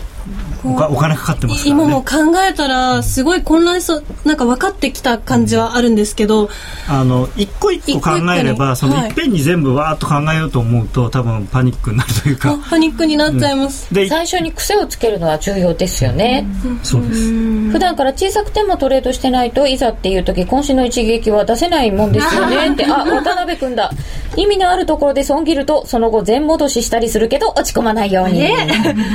[0.64, 1.84] お金かかってますからね。
[1.84, 6.50] 今も考えたらすごい混乱しそうなんか分かってきた感じはあるんですけど。
[6.88, 16.46] あの一個一個考えればそのいっぺんに全部わーっと考えようと思うと多分パニックになるというあかパニックになっちゃいます、で最初に癖をつけるのは重要ですよね、
[16.84, 17.32] そうです。
[17.72, 22.70] 普段から小さくてもトレードしてないといざっていう時今週の一撃は出せないもんですよね。
[22.74, 23.92] ってあ渡辺君だ。
[24.36, 28.50] 意味のあるところで損切るとその後全戻ししたりするけど落ち込まないように、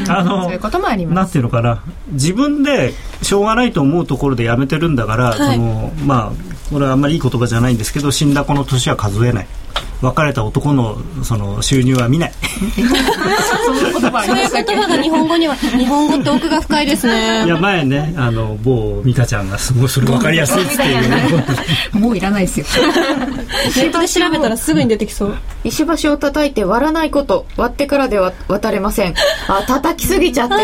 [0.08, 1.82] あのそういうこともありますていうのかな。
[2.10, 5.56] 自分でしょうがないと思うところでやめてるんだから、はい。
[5.56, 9.46] そのまあこれはあんまりいい言葉じゃないんですけど死んだ子の年は数えない
[10.00, 12.32] 別れた男のその収入は見ない。
[13.64, 14.26] そういう言葉
[14.88, 17.44] が日本語には日本語って奥が深いですね。
[17.46, 21.44] いや前ねあの某美香ちゃんがすごいそれ分かりやすいっていうね。
[21.98, 22.66] もういらないですよ。
[23.76, 25.36] ネットで調べたらすぐに出てきそう。
[25.64, 29.14] 石橋を叩いて割らないこと割ってからでは渡れません。
[29.48, 30.62] あ叩きすぎちゃってね。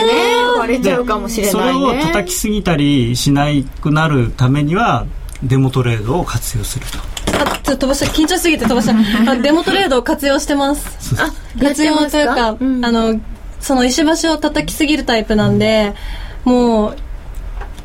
[0.58, 1.84] 割れちゃうかもしれそれないね。
[1.84, 3.46] を叩きすぎたりしな
[3.80, 5.06] くなるためには
[5.42, 8.94] デモトレードを活用するとあちょっと飛ばした緊張しすぎて飛ばした
[9.30, 11.14] あデモトレードを活用してます。
[11.18, 12.84] あ活用というか、うん。
[12.84, 13.20] あの
[13.60, 15.94] その石橋を叩きすぎるタイプなんで
[16.44, 16.96] もう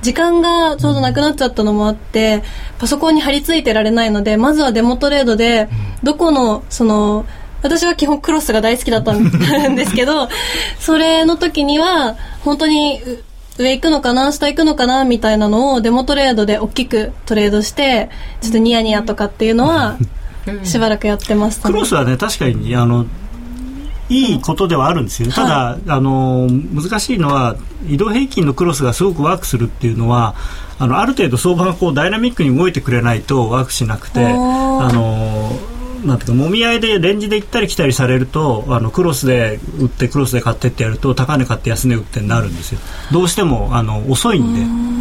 [0.02, 2.44] 時間がちょうどなくなっちゃったのもあって
[2.80, 5.70] パソコンに貼り付いてられないのでまずはデモトレードで
[6.04, 7.26] どこのその
[7.62, 10.30] 私は基本クロスが大好きだったんですけど
[10.80, 13.24] それの時には本当にう
[13.64, 18.10] 上行くのかな下行くのかなみたいなのをデモトレードで大きくトレードして
[18.42, 19.98] ちょっとニヤニヤとかっていうのは
[20.64, 23.06] しばらくやってました、クロスはね確かにあの
[24.08, 30.36] いいことではあるんですよ、ただ、あの難しいのは移動平均のクロスがすごくワークするっていうのは
[30.80, 34.94] あのある程度相場がこうダイナミックに動いてくれないとワークしなくてあー。
[34.94, 42.80] のなんていうかもみ合いでレンジで行ったり来たりされるとあのクロスで売ってクロスで買ってってやると高値買って安値売ってになるんですよ。
[43.12, 45.00] どうしてもあの遅いんで。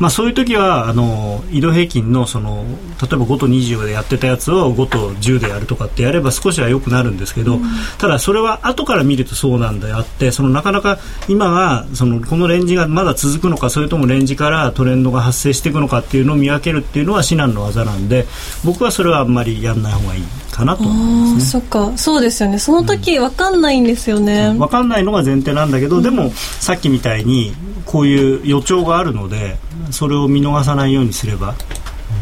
[0.00, 2.64] まあ、そういう時はあの移動平均のその
[3.02, 7.58] 例えば5と20でやってたやつを5と10でやるとかってやれば少しは良くなるんですけど、
[7.98, 18.26] ただそれは後から見るとそうなんであってそのなかなか今がそのこのレンジがまだ続くのかそれともレンジからトレンドが発生していくのかっていうのを見分けるっていうのは至難の技なんで
[18.64, 21.40] 僕はそれはあんまりやんない方がいいかなと思いますね。
[21.40, 21.92] そっか。
[21.96, 22.58] そうですよね。
[22.58, 27.54] その時わかんないんですよね、分かんないのが前提なんだけど、でもさっきみたいに
[27.86, 29.58] こういう予兆があるので
[29.90, 31.54] それを見逃さないようにすれば、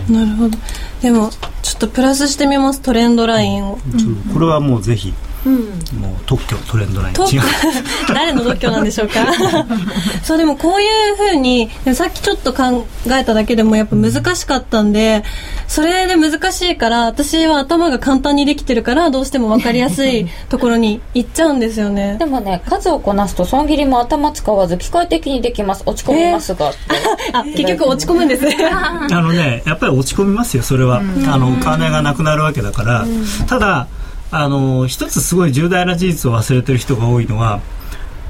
[0.08, 0.58] なるほど。
[1.02, 1.30] でも
[1.62, 2.80] ちょっとプラスしてみます。
[2.80, 3.78] トレンドラインを、
[4.32, 5.12] これはもうぜひ、
[5.44, 7.14] もう特許トレンドライン。
[7.14, 7.42] 特違う。
[8.08, 9.20] 誰の独居なんでしょうか？
[10.22, 15.24] そうでもこういうふうにさっきちょっと考えただけでもやっぱ難しかったんで
[15.66, 22.16] それで難しいから私は頭が簡単にできてるからどうしても分かりやすい ところに行っちゃうんですよね。
[22.18, 25.82] でもね数をこなすと損切りも頭使わず機械的にできます。
[25.86, 26.72] 落ち込みますが、
[27.32, 28.44] あ結局落ち込むんです。
[28.44, 31.02] ねあのねやっぱり落ち込みますよそれは、あ
[31.38, 33.04] の金がなくなるわけだから、
[33.46, 33.86] ただ
[34.30, 37.60] あの一つすごい重大な事実を忘れてる人が多いのは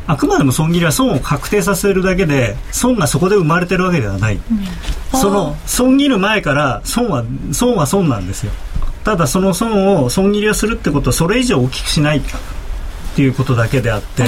[0.07, 4.41] あくまでも損切りは損を確定させるだけで損がそこで生まれてるわけではない、
[5.13, 8.53] その損切る前から損は損は損なんですよ。
[9.05, 12.23] ただその損を損切りをするってことはそれ以上大きくしない
[13.13, 14.25] っていうことだけであって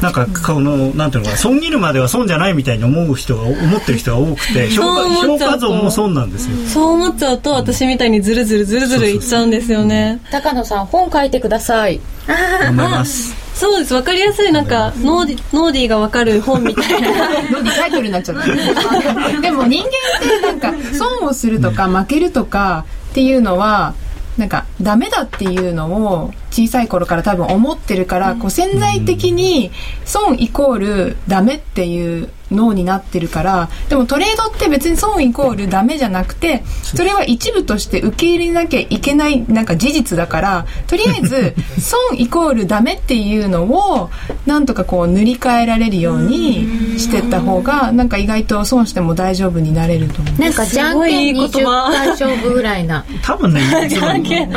[0.00, 5.54] なんかこのなんていうのかな損切るまでは損じゃないみたいに思う人が思ってる人が多くて評そう価評思っちゃうと。
[5.54, 6.56] 価損も損なんですよ。
[6.68, 10.20] そう思っちゃうと私みたいにズルズルズルズルいっちゃうんですよね。
[10.30, 12.00] 高野さん本書いてください。
[12.26, 13.34] 頑張ります。
[13.54, 17.08] そうですわかりやすいなんかノーディノーディーがわかる本みたいな。
[17.50, 19.40] のにタイトルになっちゃった。
[19.40, 19.90] でも人間っ
[20.30, 23.94] てなんか損をするとか負けるとかっていうのは
[24.36, 29.72] なんかダメだっていうのを小さい頃から多分思ってるから、こう潜在的に
[30.04, 44.10] 損イコールダメっていう脳になってるからでもトレードって別に損イコールダメじゃなくてそれは一部として受け入れなきゃいけないなんか事実だからとりあえず 損イコールダメっていうのを
[44.46, 50.40] なんとかこう塗り替えられるようにしてった方がなんか意外と損しても大丈夫になれると思う。
[50.40, 51.92] なんかじゃんけんいい言20葉。
[51.92, 53.04] 回勝負ぐらいな。
[53.22, 54.50] 多分ね そのけん。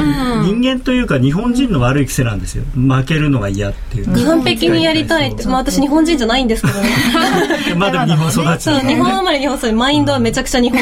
[0.43, 2.63] 人間というか日本人の悪い癖なんですよ。
[2.75, 4.25] 負けるのが嫌っていう。
[4.25, 6.81] 完璧にやりたいって、まあ、私日本人じゃないんですけど。
[6.81, 6.89] ね
[7.77, 10.79] まあでも日本育ちそう日本生まれ日本育ちマインドはめちゃくちゃ日本。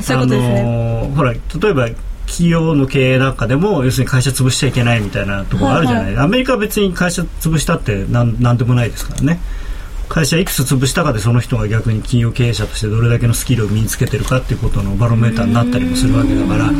[0.00, 1.40] そういうことですね、あのーほら例
[1.70, 1.88] えば
[2.26, 6.24] 企業の経営なんかでも要するに会社潰しちゃいけないみたいなところあるじゃない、はい。
[6.26, 9.40] アメリカは別に会社潰したってなんなんでもないですからね
[10.08, 16.70] 会社いくつ潰したかでその人が逆に企業経営者としてどれだけのスキルを身につけてるかっていうことのバロメーターになったりもするわけだから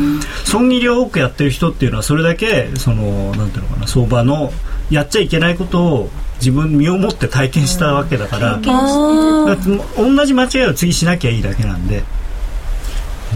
[0.45, 4.51] 損切りを多くやってる人っていうのはそれだけそのなんていうのかな相場の
[4.89, 6.09] やっちゃいけないことを
[6.39, 12.03] 自分身をもって体験したわけだから、同じ間違いを次しなきゃいいだけなんで。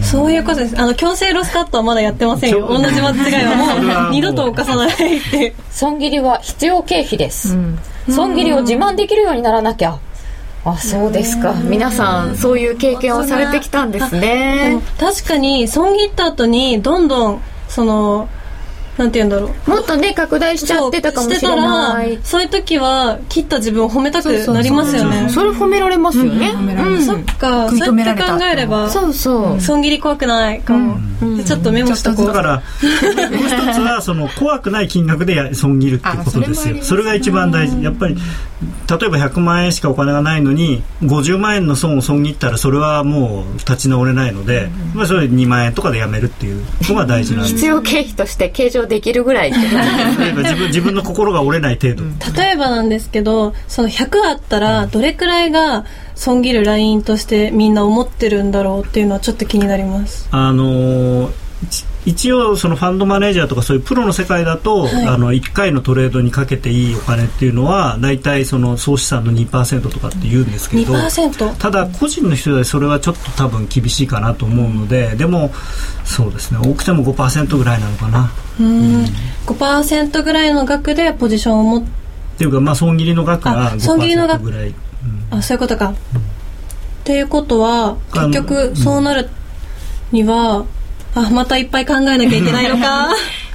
[0.02, 0.80] そういうことです。
[0.80, 2.66] あの強制ロスカットはまだやってませんよ。
[2.66, 4.10] 同じ間違いはもうもう。
[4.10, 4.96] 二度と犯さないっ
[5.30, 5.54] ていう。
[5.70, 7.56] 損切りは必要経費です、
[8.08, 9.98] 損切りを自慢できるようにならなきゃ。
[10.66, 11.52] あそうですか。
[11.52, 18.28] 皆さんそういう経験をされてきたんですでねも確かに損切った後にどんどんその
[18.96, 19.70] なんて言うんだろう。
[19.70, 22.08] もっとね拡大しちゃってたかもしれない。
[22.08, 22.48] そうしてたらそういう。
[22.48, 28.00] 時は切った自分を褒めたくなりますよねそれ褒められますよね、褒められるそっか食いそう。
[28.00, 29.12] やって考えればそう。
[29.12, 31.13] そう、損切り怖くないかも、で
[31.44, 36.76] ちょっとメモしとこうだから、もう一つは、その、怖くない金額でや損切るっていうことですよ。
[36.80, 37.82] あそれが一番大事。
[37.82, 47.54] やっぱり、例えば100万円しかお金がないのに、50万円の損を損切ったら、それはもう立ち直れないので、まあ、それ2万円とかでやめるっていうのが大事なんです。
[47.54, 52.04] 必要経費として計上できるぐらい例えば自分自分の心が折れない程度。
[52.36, 55.84] 例えばなんですけどその100あったらどれくらいが
[56.14, 60.28] 損切るラインとしてみんな思ってるんだろうっていうのはちょっと気になります。
[60.30, 64.90] あのー一一応そのファンドマネージャーとかそういうプロの世界だと、い。
[65.06, 75.50] あの1回のトレードにかけていいお金っていうのは大体その総資産の2%とかって言うんですけど2%ただ個人の人でそれはちょっと多分厳しいかなと思うのででも
[76.04, 78.30] そうですね多くても5%ぐらいなのかな。
[78.60, 79.04] うん。
[79.46, 81.84] 5%ぐらいの額でポジションを持っ
[82.34, 84.42] っていうかまあ損切りの額があ損切りの額。
[84.42, 84.74] 5%ぐらい、
[85.30, 85.94] あそういうことか、っ
[87.04, 89.28] ていうことは結局そうなる
[90.12, 90.64] には、
[91.14, 93.08] あまたいっぱい考えなきゃいけないのか。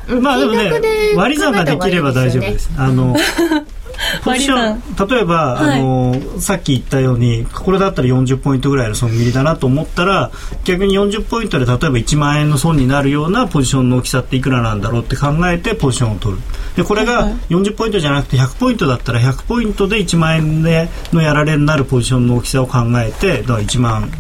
[0.22, 0.72] まあでもね。
[1.16, 2.70] 割り算ができれば大丈夫です。
[2.78, 3.16] あの
[4.24, 5.80] ポジション例えば、はい。
[5.80, 10.32] あのさっき言ったようにこれだったら40ポイントぐらいの損切りだなと思ったら
[10.64, 16.42] 逆に40ポイントで例えば1万円の損になるようなポジションの大きさっていくらなんだろうって考えてポジションを取る。
[16.76, 17.34] でこれがはいはい。
[17.50, 24.12] 40ポイントじゃなくて100ポイントだったら100ポイントで1万円でのやられになるポジションの大きさを考えてだから1万。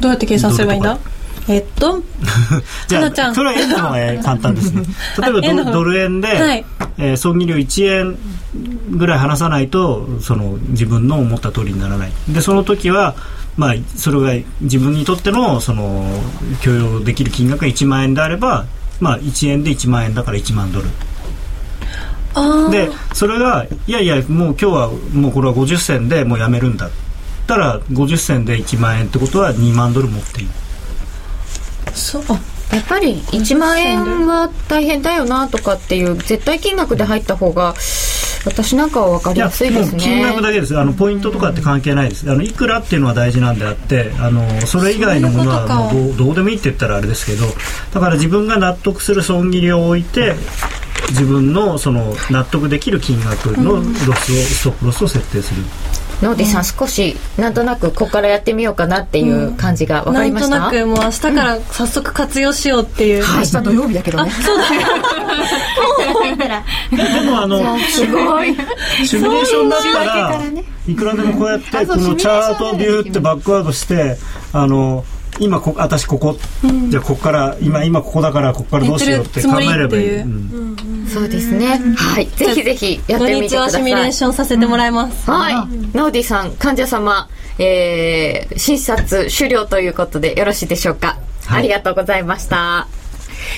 [0.00, 0.98] どうやって計算すればいいんだ？
[1.48, 2.02] えっと
[2.88, 3.30] じゃ花ちゃん。
[3.30, 4.82] あそれは円の方が簡単ですね。
[5.22, 6.64] 例えばドドル円で、はい。
[6.98, 8.18] えー損切りを1円
[8.90, 12.12] ぐらい離さないとその自分の思った通りにならない。
[12.28, 13.14] でその時は
[13.56, 16.06] まあそれが自分にとってのその
[16.62, 18.66] 許容できる金額が1万円であれば
[19.00, 20.86] まあ1円で1万円だから1万ドル。
[22.70, 26.88] でそれがいやいやもう今日はもうこれは50銭でもうやめるんだ。
[26.88, 26.90] っ
[27.46, 30.48] たら50銭で1万円ってことは2万ドル持っていい
[31.96, 32.24] そう。
[32.28, 32.40] あ
[32.72, 37.74] やっぱり1万円は大変だよなとかっていう絶対金額で入った方が
[38.44, 39.98] 私なんかは分かりやすいですね。
[39.98, 40.78] 金額だけです。
[40.78, 42.30] あのポイントとかって関係ないです。
[42.30, 47.46] あのいくらっていうのは大事なんであってあのそれ以外のものはもうどうでもいいって言ったらあれですけど
[47.92, 50.34] だから自分が納得する損切りを置いて
[51.10, 55.62] 自分のその納得できる金額のロスを、ストップロスを設定する
[56.22, 64.30] ノーディさん少しなんとなくここからやってみようかなっていう感じが分かりました、なんとなくもう明日から早速活用しようっていう、明日土曜日だけどね。
[66.90, 68.56] でもあのすごい。
[69.04, 70.42] シミュレーションだったら
[70.88, 74.16] いくらでもこうやってこのチャートをビューってバックワードして
[74.52, 75.04] あの
[75.38, 76.36] 今こ私ここ、
[76.88, 81.78] じゃあここから今今ここだからここからどうしようって考えればいい、やってるつうんそうですね。
[81.96, 82.26] はい。
[82.26, 83.82] ぜひぜひやって土日みてください。
[83.82, 85.30] はシミュレーションさせてもらいます。
[85.30, 85.96] はい。
[85.96, 91.18] ナオディさん、患者様、えー、診察終了ということでよろしいでしょうか。
[91.46, 92.88] はいありがとうございました。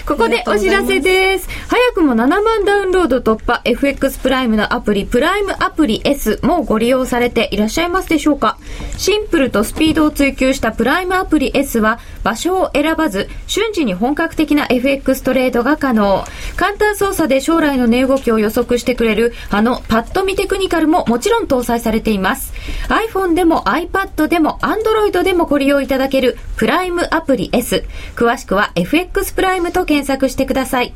[0.06, 1.48] ここでお知らせです。
[1.68, 8.58] 早くも7万ダウンロード突破 FX プライムのアプリ、プライムアプリ S もご利用されていらっしゃいますでしょうか？
[8.96, 16.24] シンプルとスピードを追求したプライムアプリ S は場所を選ばず瞬時に本格的な FX トレードが可能。
[16.56, 22.52] 簡単操作で将来の値動きを予測してくれるあのパッと見テクニカルももちろん搭載されています。
[22.88, 27.84] iPhone でも iPad でも Android でもご利用いただけるプライムアプリ S。
[28.16, 30.92] 詳しくは FX プライムと検索してください。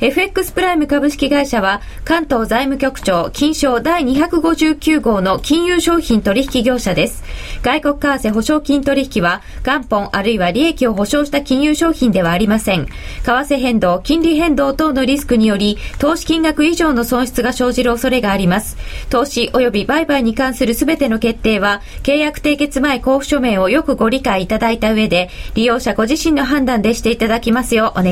[0.00, 7.22] FX プライム株式会社は関東財務局長金賞第259号の金融商品取引業者です。
[7.62, 12.86] 外国為替保証金取引は元本あるいは利益を保証した金融商品ではありません。
[12.86, 12.90] 為
[13.24, 18.76] 替変動、金利変動等のリスクにより投資金額以上の損失が生じる恐れがあります。
[19.10, 28.11] 投資及び売買に関するすべての決定は契約締結前交付書面をよくご理解いただいた上で利用者ご自身の判断でしていただきますようお願い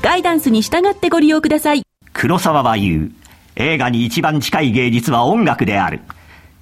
[0.00, 1.82] ガイダンスに従ってご利用ください
[2.12, 3.12] 黒沢は言う。
[3.56, 6.00] 映画に一番近い芸術は音楽である。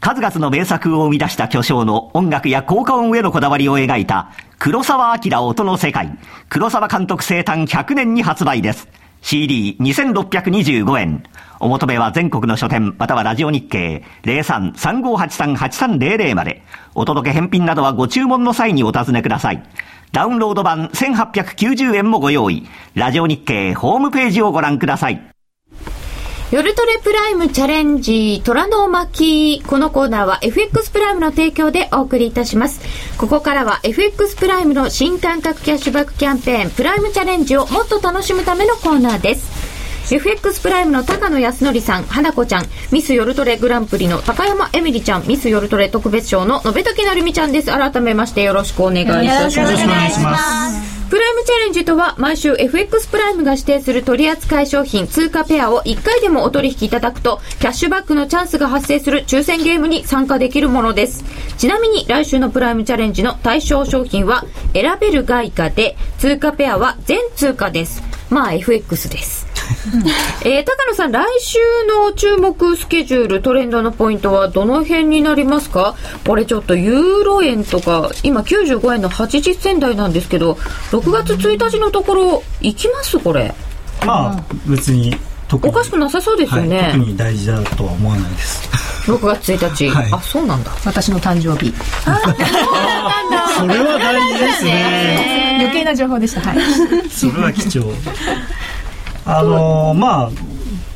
[0.01, 6.19] 数々の名作を生み出した巨匠の音楽や効果音へのこだわりを描いた黒沢明音の世界。
[6.49, 8.89] 黒沢監督生誕100年に発売です。
[9.27, 11.25] CD2625 円。
[11.59, 16.63] お求めは全国の書店またはラジオ日経03-3583-8300まで。
[16.95, 19.65] お届け返品などはご注文の際にお尋ねください。
[20.13, 22.69] ダウンロード版1890円もご用意。
[22.95, 25.36] ラジオ日経ホームページをご覧ください。
[26.53, 29.65] 夜トレプライムチャレンジ虎の巻。
[29.67, 32.81] このコーナーは FX プライムの提供でお送りいたします。
[33.19, 39.76] ここからは FX プライムの新感覚キャッシュバックキャンペーンプライムチャレンジをもっと楽しむためのコーナーです。
[40.11, 47.67] FX プライムの高野康則さん、花子ちゃん、ミス夜トレグランプリの高山エミリちゃん、ミス夜トレ特別賞の延時なるみちゃんです。
[47.67, 49.71] 改めましてよろしくお願いいたします。
[49.71, 50.39] よろしくお願いしま
[50.71, 61.25] すプライムチャレンジとは毎週 FX プライムが指定する取扱い商品通貨ペアを1回でもお取引いただくとキャッシュバックのチャンスが発生する抽選ゲームに参加できるものです
[61.59, 69.46] ちなみに来週のプライムチャレンジの対象商品は選べる外貨で通貨ペアは全通貨ですまあ FX です
[70.45, 71.59] えー、高野さん、来週
[71.89, 75.95] の注目スケジュール、トレンドのポイントはどの辺になりますか？
[76.27, 80.59] これちょっとユーロ円とか、今95円の80銭台なんですけど、
[80.91, 83.19] 6月1日のところ、行きます？
[83.19, 83.55] これ。
[84.05, 85.17] まあ別に
[85.49, 85.73] 特に。
[85.73, 86.79] おかしくなさそうですよね。
[86.81, 88.69] はい、特に大事だとは思わないです。
[89.07, 89.89] 6月1日。
[89.89, 90.09] はい。
[90.11, 90.71] あ、そうなんだ。
[90.85, 91.73] 私の誕生日。
[93.57, 95.59] それは大事ですね。
[95.61, 96.41] 余計な情報でした。
[96.41, 96.59] はい。
[97.09, 97.85] それは貴重
[99.27, 100.31] あのま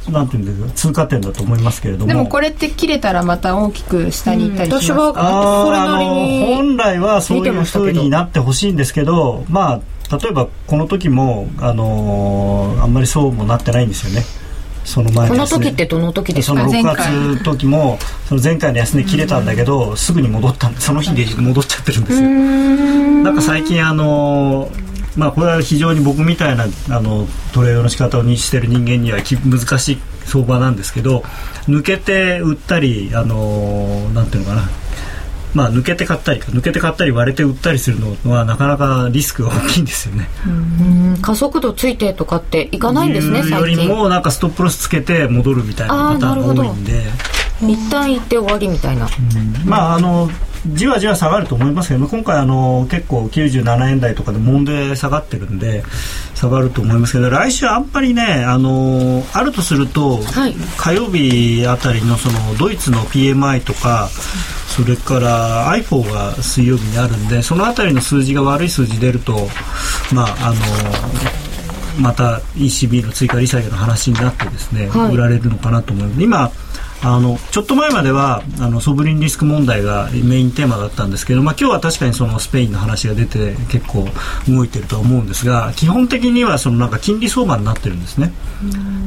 [0.08, 2.06] あなんていうんですか通過点だと思いますけれども。
[2.06, 6.56] でもこれって切れたらまた大きく下に行ったりします私は、あそれーあの。
[6.56, 14.24] 本来はそういう風になってほしいんですけどまあ例えばこの時もあのあんまりそうもなってないんですよね。
[14.82, 16.96] その前この時ってどの時ですそのか6前回。
[16.96, 22.28] 月の時もその前回の安値切れたんだけど、すぐに戻ったその日で戻っちゃってるんですよ。
[22.28, 24.70] なんか最近あの
[25.16, 31.22] まあこれは非常に僕みたいなあのトレードの仕方をにしてる人間にはき難しい相場なんですけど
[31.66, 34.68] 抜けて売ったりあのなんていうのかな
[35.54, 40.28] まあ抜けて買ったり抜けて買ったり割れて売ったりするのはなかなかリスクが大きいんですよね。
[40.46, 43.96] うん加速度ついてとかっていかないんですね、いうより最近。
[43.96, 47.02] もなんかストップロスつけて戻るみたいなパターンが多いんで。
[47.62, 49.08] 一旦行って終わりみたいな。
[49.64, 50.30] まああの
[50.66, 55.82] じわじわ下がると思いますけど今回あの結構97円台とかでもんで下がってるんで
[56.34, 60.54] 下がると思いますけど来週あんまりねあのあるとすると、はい。
[60.76, 64.08] 火曜日あたりのそのドイツの PMI とか
[64.68, 69.48] それから iPhone が水曜日にあるんでそのあたりの数字が悪い数字出ると
[70.12, 70.56] まああの
[72.00, 75.14] また ECB の追加利下げの話になってですね、はい。
[75.14, 76.22] 売られるのかなと思います。
[76.22, 76.52] 今
[77.02, 84.06] あのちょっと前まではあのソブリンリスク問題がメインテーマだったんですけど、まあ、今日は確かにそのスペインの話が出て結構
[84.48, 88.32] 動いてるとは思うんですが基本的にはそのなんか金利相場になってるんですね。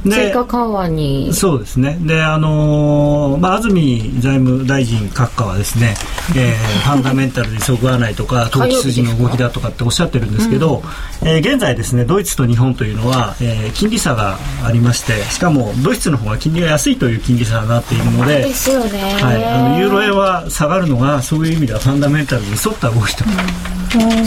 [0.09, 1.33] 追加緩和に。
[1.33, 1.97] そうですね。
[2.01, 5.95] であのーまあ、安住財務大臣閣下はですね、
[6.35, 8.49] えー、ファンダメンタルにそぐわないとか？
[8.51, 10.83] 投機筋の動きだとかっておっしゃってるんですけど、
[11.21, 23.23] うん、えー、現在ですねドイツと日本というのは、えー、金利差がありましてしかもドイツの方が金利が安いという金利差がなっているのでですよね、はい、あのユーロ円は下がるのがそういう意味ではファンダメンタルに沿った動きと。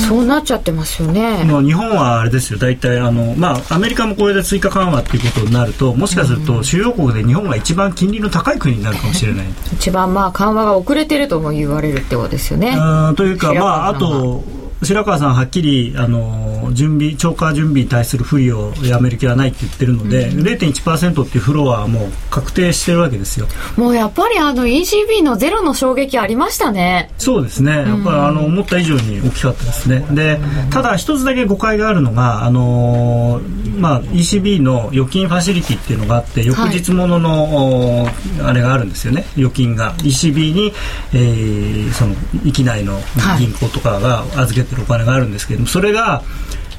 [0.08, 1.42] そうなっちゃってますよね。
[1.42, 9.46] もう日本はあれですよ、大体あの、まあ、アメリカもこれで追加緩和っていうことになると、もしかすると主要国で日本が一番金利の高い国になるかもしれない。
[9.72, 12.76] 一番まあ緩和が遅れてるとも言われるってことですよね。
[13.16, 14.44] というか、まあ、あと、
[14.82, 23.46] 白川さんはっきりあの準備超過準備に対する不利をやめる気はないって言ってるので、うん、0.1%っていうフロアはもう確定してるわけですよ。
[23.76, 27.10] もうやっぱりあの ECB のゼロの衝撃ありましたね。
[27.18, 27.72] そうですね。
[27.72, 30.06] やっぱりあの思った以上に大きかったですね。
[30.10, 30.38] で
[30.70, 33.40] ただ一つだけ誤解があるのがあの、
[33.78, 39.24] まあ、ECB の預金ファシリティっていうのがあって翌日ものの、はい、あれがあるんですよね。
[39.36, 39.94] 預金が。
[39.98, 40.72] ECB に、
[41.14, 42.14] えー、その
[42.44, 43.00] 域内の
[43.38, 46.22] 銀行とかが預けてるお金があるんですけれどもそれが、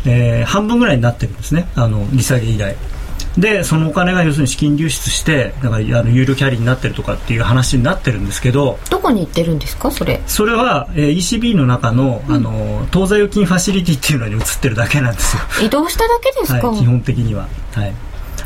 [0.06, 1.68] えー、半分ぐらいになってるんですね。
[1.76, 2.76] あの利下げ以来。
[3.38, 10.22] でそのお金が要するに資金流出してだからあの有料キャリーになってるとかっていう話になってるんですけどどこに行ってるんですかそれ？
[10.26, 15.68] それは、えー、ECB の中の,、あの当座預金ファシリティっていうのに移ってるだけなんですよ。
[15.68, 17.48] 移動しただけですか、はい、基本的には。
[17.74, 17.94] はい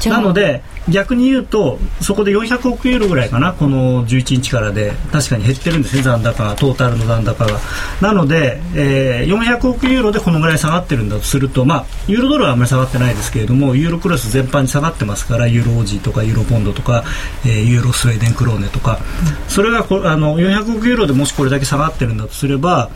[0.09, 7.59] なので逆に言うとそこで400億ユーロぐらいかなこの11日からで確かに減ってるんですね残高がトータルの残高が。
[8.01, 17.03] なので、えー、400億ユーロでこのぐらい下がってるんだとするとまあユーロドルはあんまり下がってないですけれどもユーロクロス全般に下がってますからユーロオージーとかユーロポンドとか、
[17.45, 18.99] えー、ユーロスウェーデンクローネとか、
[19.47, 22.89] それがこあの400億ユーロでもしこれだけ下がってるんだとすれば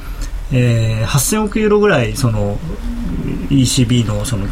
[0.51, 2.57] えー、8000億ユーロぐらいその
[3.49, 4.45] ECB のその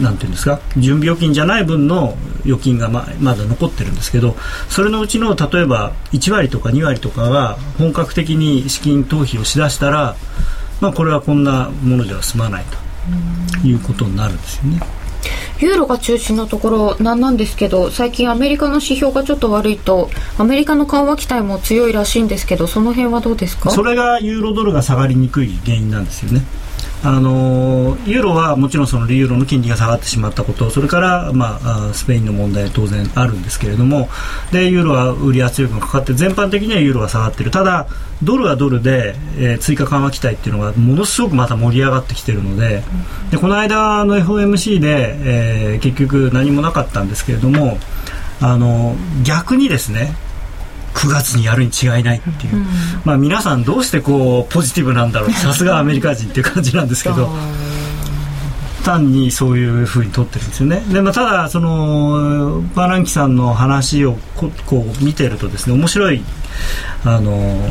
[0.00, 4.36] なんていうんですか準備預金じゃない分の預金がままだ残ってるんですけど
[4.68, 10.16] それのうちの例えば1割とか2割とかが本格的に資金逃避をしだしたら、
[10.80, 12.64] まあ、これはこんなものでは済まない
[13.60, 15.01] ということになるんですよね。
[15.60, 23.70] ユーロが中心のところなんなんですけど最近アメリカの指標がちょっと悪いとアメリカの緩和期待も強いらしいんですけどその辺はどうですか？
[23.70, 26.42] それがユーロドルが下がりにくい原因なんですよね。
[27.04, 34.08] あのユーロはもちろんそのユーロの金利が下がってしまったことそれから、まあ、スペインの問題当然あるんですけれども
[34.52, 37.50] でユーロは売り圧力がかかって全般的にはユーロが下がっている。
[37.50, 37.88] ただ
[38.22, 42.84] ドルはドルで、えー、追加緩和期待っていうのがものすごくまた盛り上がってきているので
[43.32, 45.16] でこの間の FOMC で、
[45.74, 47.78] えー、結局何もなかったんですけれども
[48.40, 48.94] あの
[49.24, 50.14] 逆にですね
[50.94, 52.66] 9月にやるに違いないっていう、うん、
[53.04, 55.32] まあ、皆さんどうしてこうポジティブなんだろう。
[55.32, 57.30] さすがアメリカ人っていう感じなんですけど。
[58.82, 60.82] 単にそういうふうに取ってるんですよね。
[60.92, 66.24] で、まあ、ただそのバランキさんの話をここう見てるとですね面白い
[67.04, 67.70] あの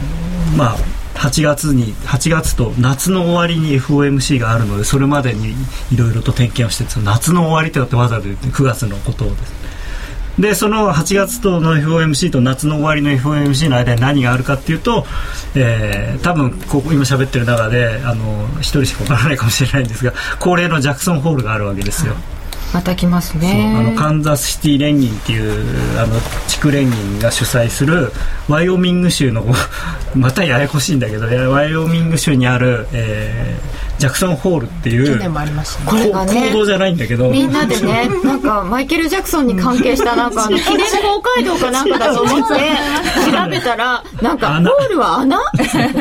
[0.55, 0.77] まあ
[1.15, 5.53] 8月に8月と夏の終わりに FOMC があるのでそれまでに
[5.91, 9.60] いろいろと点検をして夏の終わりってわざわざ言って9月のことをです
[10.39, 15.05] でその8月との FOMC と夏の終わりの FOMC の間に何があるかっていうと、
[15.55, 22.13] えー、多分ここ今喋ってる中であの1人しか分からないかもしれないんですが恒例のジャクソンホールがあるわけですよ。
[22.73, 26.15] また来ますねあのカンザスシティ連銀っていうあの
[26.47, 28.13] 地区連銀が主催する
[28.47, 29.45] ワイオミング州の
[30.15, 35.19] またややこしいんだけどワイオミング州にある、えージャクソンホールっていう
[35.85, 37.29] これがね行動じゃないんだけど。
[37.29, 42.55] みんなでね なんかマイケル・ジャクソンに関係したなんかあの 記念公会堂かなんかだと思って
[43.31, 45.37] 調べたらなんかホールは穴？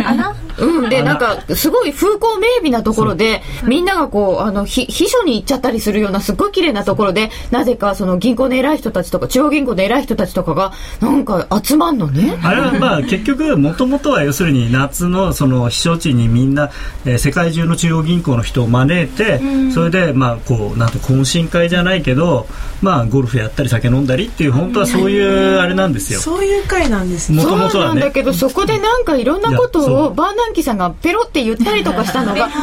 [0.06, 0.34] 穴？
[0.60, 12.38] うんでなんかすごい風光明媚なところでみんながこうあの秘書に行っちゃったりするようなすごい綺麗なところでなぜかその銀行の偉い人たちとか中央銀行の偉い人たちとかがなんか集まんのね。
[12.42, 16.70] あれはまあ結局もともとは要するに夏のその避暑地にみんな、
[17.04, 19.40] えー、世界中の中央銀行の人を招いて、
[19.72, 22.46] それでまあこうなんて懇親会じゃないけど、
[22.82, 26.20] まあゴルフやったり酒飲んだりっていう本当はそういうあれなんですよ。
[26.20, 27.42] そういう会なんですね。
[27.42, 32.60] そうなんだけどそこでなんかいろんなことをバーナンキさんがペロって言ったりとかしたのがすっ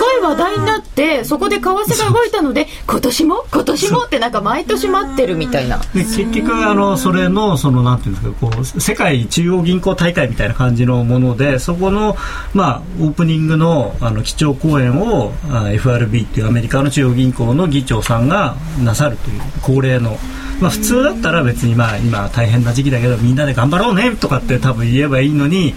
[0.00, 3.44] ごい話題になってそこで為替が動いたので今年も？
[3.52, 4.04] 今年も？
[4.04, 5.78] ってなんか毎年待ってるみたいな。
[5.78, 12.16] で結局あのそれのそのなんていうんですかこう世界中央銀行大会みたいな感じのものでそこの
[12.54, 20.18] まあオープニングのあの基調講演をあ FRB っていうアメリカの中央銀行の議長さんがなさるという恒例の。
[20.60, 25.74] まあ、普通だったら別にまあ今大変な時期だけどみんなで頑張ろうねとかって多分言えばいいのに、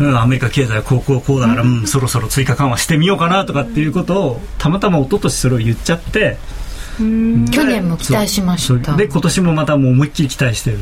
[0.00, 6.38] うん、アメリカ経済はこうこうこうだから、うん、そろそろ追加緩和してみようかなとかっていうことをたまたま一昨年それを言っちゃって
[6.96, 7.04] 去
[7.64, 8.96] 年も期待しました。
[8.96, 10.78] で今年もまたもう思いっきり期待してる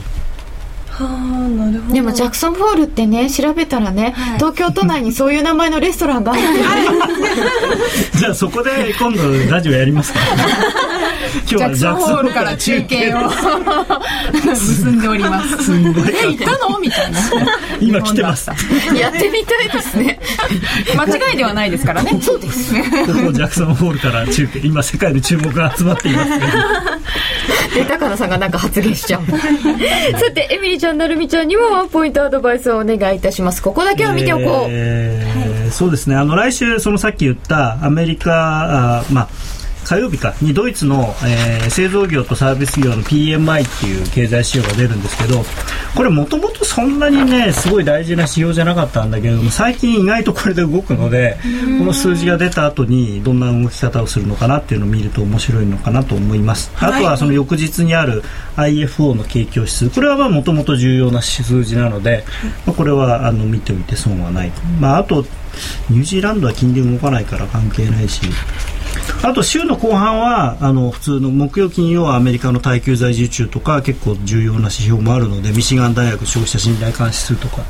[1.92, 6.42] でもジャクソンホールってね調べたらね、はい、東京都内にそういう名前のレストランがある。
[8.18, 10.20] じゃあそこで今度ラジオやりますか
[11.46, 13.18] ジャクソンホールから中継を
[14.54, 15.64] 進んでおります。
[15.64, 16.78] すごいえ行ったの？
[16.78, 17.20] みたいな。
[17.80, 18.50] 今来てます。
[18.94, 20.20] やってみたいですね。
[20.96, 22.18] 間違いではないですからね。
[22.20, 22.80] そうですこ
[23.26, 24.60] こジャクソンホールから中継。
[24.60, 26.30] 今世界で注目が集まっています
[27.74, 29.22] で高野さんがなんか発言しちゃう。
[29.30, 33.62] さてエミリちゃんなるみちゃんにもワンポイントアドバイスをお願いいたします。
[33.62, 36.16] ここだけは見ておこう、えーはい、そうですね。
[36.16, 39.28] あの来週そのさっき言ったアメリカあまあ
[39.84, 45.42] 火曜日かにドイツの、えー、製造業とサービス業の PMI っていう経済指標が出るんですけど
[45.96, 51.38] これもともとそんなにねすごい大事な指標じゃなかったんだけれども最近意外とこれで動くので
[51.78, 58.22] この数字が出た後にどんな動き方をするのかなっていうのを見ると面白いのかなと思います、あとはその翌日にある
[58.56, 59.90] IFO の景況指数。
[59.90, 62.24] これはもともと重要な数字なので、
[62.66, 65.24] まあ、これはあの見ておいて損はない、まあ、あと
[65.88, 68.22] ニュージーランドは金利動かないから関係ないし
[69.22, 77.62] あと週の後半はあの普通の木曜金曜はアメリカの耐久財受注とか結構重要な指標もあるのでミシガン大学消費者信頼監視するとか。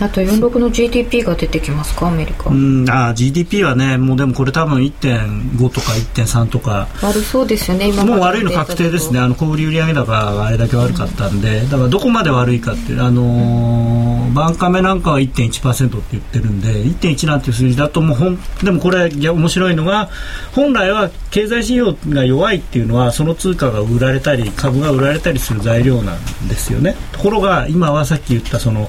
[0.00, 2.08] あと46の GDP が出てきますか？
[2.08, 2.50] アメリカ。
[2.50, 6.88] うんあ GDP はねもうでもこれ多分1.5とか1.3とか。
[7.02, 9.20] 悪そうですよね今もう悪いの確定ですね。
[9.20, 20.08] あの小売売上高があれだけ悪かったんで、だからどこまで悪いかってあのー、バンカメなんかは1.1%って言ってるんで1.1なんていう数字だともうほんでもこれいや面白いのが
[20.54, 26.96] 本来は経済指標が弱いっていうのはその通貨が売られたり株が売られたりする材料なんですよね。
[27.12, 28.88] ところが今はさっき言ったその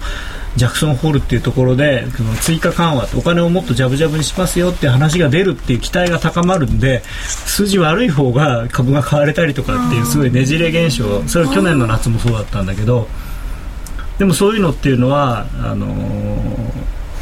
[0.57, 7.03] ジャクソンホールっていうところでその追加緩和お金をもっとジャブジャブにしますよっていう話が出るっていう期待が高まるんで
[7.45, 13.07] 数字悪い方が株が買われたりとかっていうすごいねじれ現象それは去年の夏もそうだったんだけど
[14.17, 16.71] でもそういうのっていうのはあのー、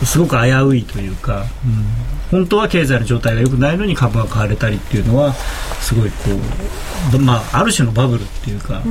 [0.06, 2.10] すごく危ういというか、うん。
[2.32, 5.34] 本当は経済の状態が良くないのに株が買われたりっていうのは
[5.82, 6.16] すごいこ
[7.16, 8.82] う、まあ、ある種のバブルっていうか。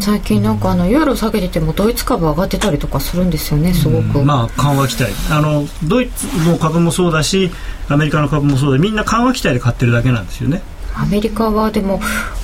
[0.00, 5.12] 最近なんかあのユーロ下げててもドイツ株上がってたりとかするんですよねすごく、まあ緩和期待。
[5.30, 7.50] あのドイツの株もそうだし
[7.88, 10.62] アメリカの株もそうでみんな緩和期待で買ってるだけなんですよね
[10.96, 12.00] アメリカはでも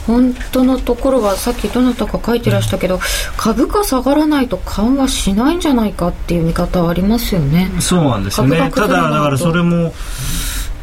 [0.07, 3.01] 本当のところはさっきどなたか書いてらしたけど、
[3.37, 7.71] 株価下がらないと緩和しないんじゃないかっていう見方はありますよね。
[7.81, 8.71] そうなんですよね。
[8.75, 9.93] ただだからそれも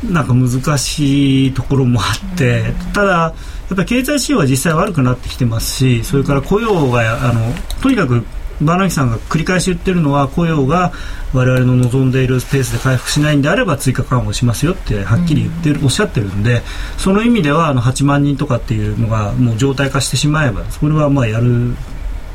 [0.03, 3.33] なんか難しいところもあって、ただや
[3.73, 8.23] っぱり経済指標は実際悪くなってきてますし、それから雇用があのとにかく
[8.61, 10.91] バーナキさんが繰り返し言ってるのは雇用が
[11.33, 16.61] 我々の望んでいるペースで回復しないんであれば追加緩和しますよってはっきり言ってる、うん、おっしゃってるんで
[16.97, 21.75] その意味ではあの8万人とかっていうのがもう常態化してしまえばそれはまあやる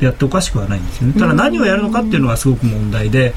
[0.01, 1.15] やっておかしくはないんですよね。
[1.19, 3.35] ただ何をやるのかっていうのがすごく問題で。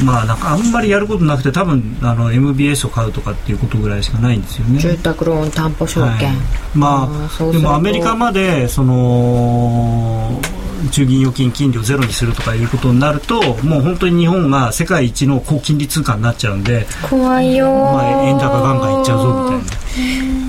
[0.00, 4.80] うん、まあなんかあんまりやることなくて多分あの MBS を買うとかっていうことぐらいしかないんですよね。
[4.80, 6.36] 住宅ローン担保証券、はい、
[6.74, 10.40] まあでもアメリカまでその
[10.88, 19.89] 中銀預金金利をゼロにするとかいうことになるともう本当に日本が世界一の高金利通貨になっちゃうんで怖いよ、まあ、円高ガンガンいっちゃうぞみたいな。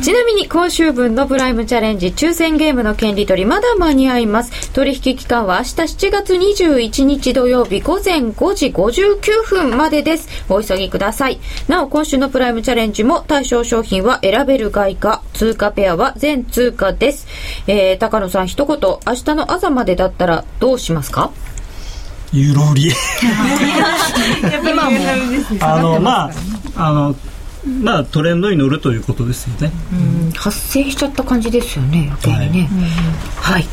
[0.04, 4.72] ちなみに今週分のプライムチャレンジ抽選ゲームの権利取りまだ間に合います。
[4.72, 10.30] 取引期間は明日7月21日土曜日午前5時59分までです。
[10.48, 11.40] お急ぎください。
[11.68, 17.28] なお今週のプライムチャレンジも対象商品は選べる外貨、通貨ペアは全通貨です。
[17.66, 21.32] えー、高野さん一言、明日の朝までだったらどうしますか？
[22.32, 22.92] ユーロ売り
[24.72, 24.98] 今も
[25.60, 26.32] あのまあ
[26.78, 27.16] あの
[27.66, 29.72] まあ、トレンドに乗るということですよね。
[30.36, 32.70] 発生しちゃった感じですよね、余計にね。
[33.38, 33.68] はい、はい。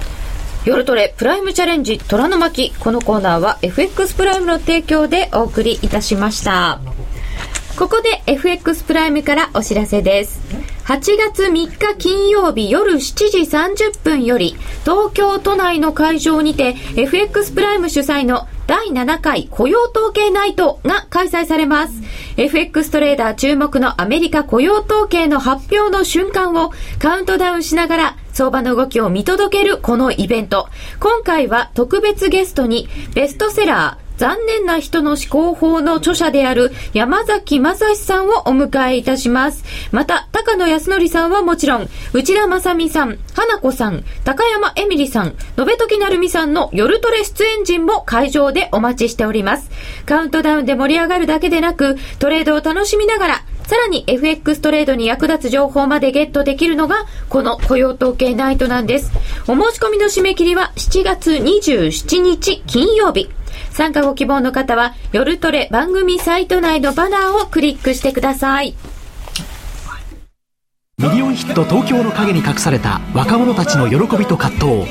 [0.64, 2.74] 夜トレプライムチャレンジ虎の巻。
[2.78, 6.80] このコーナーは FX プライムの提供でお送りいたしました。
[7.78, 10.41] ここで FX プライムからお知らせです。
[10.84, 22.03] 8月3日金曜日夜7時30分より東京都内の会場にて FX プライム主催の第7回雇用統計ナイトが開催されます。
[22.37, 30.69] FX トレーダー注目のアメリカ雇用統計の発表の瞬間をカウントダウンしながら相場の動きを見届けるこのイベント。
[31.01, 39.64] 今回は特別ゲストにベストセラー残念な人の思考法の著者である山崎正史さんをお迎えいたします。
[39.93, 49.71] また、高野康則さんはもちろん、内田正美さん、花子さん、高山エミリさん、延時なるみさんの夜トレ出演陣も会場でお待ちしております。
[50.05, 59.12] カウントダウンで盛り上がるだけでなく、トレードを楽しみながら、さらに FX トレードに役立つ情報までゲットできるのが、この雇用統計ナイトなんです。
[59.47, 63.29] お申し込みの締め切りは7月27日金曜日。
[63.79, 68.74] 参加ご希望の方は、夜トレ番組サイト内のバナーをクリックしてください。
[70.99, 74.91] ミリオンヒット東京の陰に隠された若者たちの喜びと葛藤。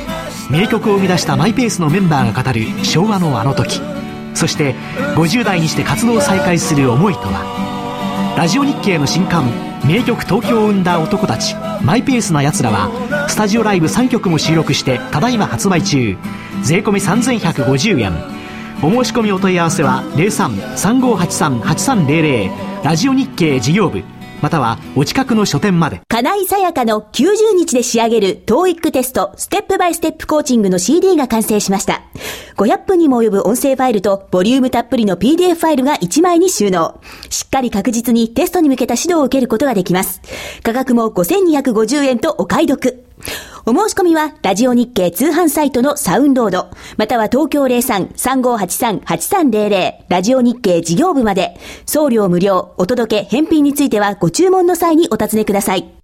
[0.50, 3.82] 名曲を生み出したマイペースのメンバーが語る昭和のあの時。
[4.34, 4.74] そして
[5.18, 8.36] 50代にして活動を再開する思いとは。
[8.38, 9.52] ラジオ日経の新刊
[9.86, 11.58] 名曲東京を生んだ男たち。
[11.84, 16.16] マイペースな奴らはスタジオライブ3曲も収録してただいま発売中。
[16.64, 18.37] 税込3150円。
[18.84, 24.04] お申し込みお問い合わせは03-3583-8300ラジオ日経事業部
[24.40, 26.00] またはお近くの書店まで。
[26.08, 32.04] 金井さやかの90日で仕上げる TOEIC テストステップバイステップコーチングの CD が完成しました。
[32.56, 37.02] 500分にも及ぶ音声ファイルとボリュームたっぷりの PDF ファイルが1枚に収納。
[37.32, 40.22] しっかり確実にテストに向けた指導を受けることができます。
[40.62, 43.07] 価格も5250円とお買い得。
[43.66, 55.97] お申し込みは、ラジオ日経通販サイトのサウンロード、または東京03-3583-8300、ラジオ日経事業部まで、送料無料、お届け、返品についてはご注文の際にお尋ねください。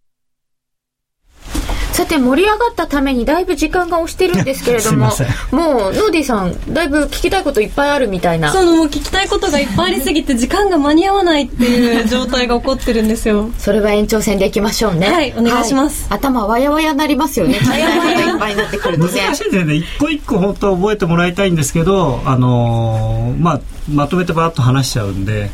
[1.94, 5.12] さて、盛り上がったためにだいぶ時間が押してるんですけれども、
[5.52, 8.52] もう、ノーディさん、だいぶ聞きたいこといっぱいあるみたいな。
[8.52, 13.52] そのもう聞きたいことがいっぱいありすぎて時間が間に合わないっていう状態が起こってるんですよ。
[13.60, 15.08] それは延長戦でいきましょうね。
[15.08, 17.58] はいお願いしますはい頭わやわやなりますよね。
[17.58, 19.22] 聞きたいことがいっぱいになってくるとね。
[19.22, 25.52] 難しいんだよね一個一個本当は覚えてもらいたいんですけど、あのーまあ、まとめてバーッと話しちゃうんで、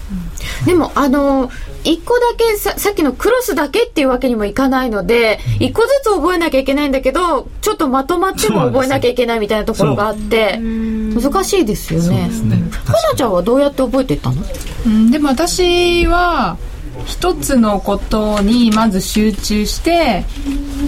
[0.66, 1.50] でも、あの、
[1.84, 12.30] 一個だけさ、さっきのクロスだけっていうわけにもいかないので、一個ずつ覚えなきゃいけないんだけど、ちょっとまとまっても覚えなきゃいけないみたいなところがあって、難しいですよね。
[12.32, 12.58] すね。
[12.86, 14.44] かなちゃんはどうやって覚えていったの？
[14.86, 16.58] うん、でも私は
[17.06, 20.26] 一つのことにまず集中して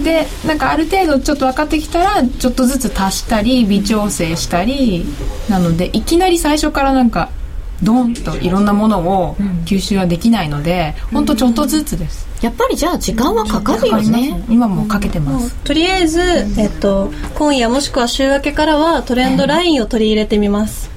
[0.04, 5.04] でなんかある程度ちょっと分かってきたらちょっとずつ足したり微調整したり
[5.48, 7.30] なのでいきなり最初からなんか
[7.82, 11.26] ドンといろんなものを吸収はできないので、ほん。
[11.26, 14.44] とちょっとずつです、やっぱりじゃあ時間はかかるよね。
[14.48, 16.20] 今もかけてますとりあえず、
[16.58, 20.90] えっと、今夜もしくは週明けからはトレンドラインを取り入れてみます。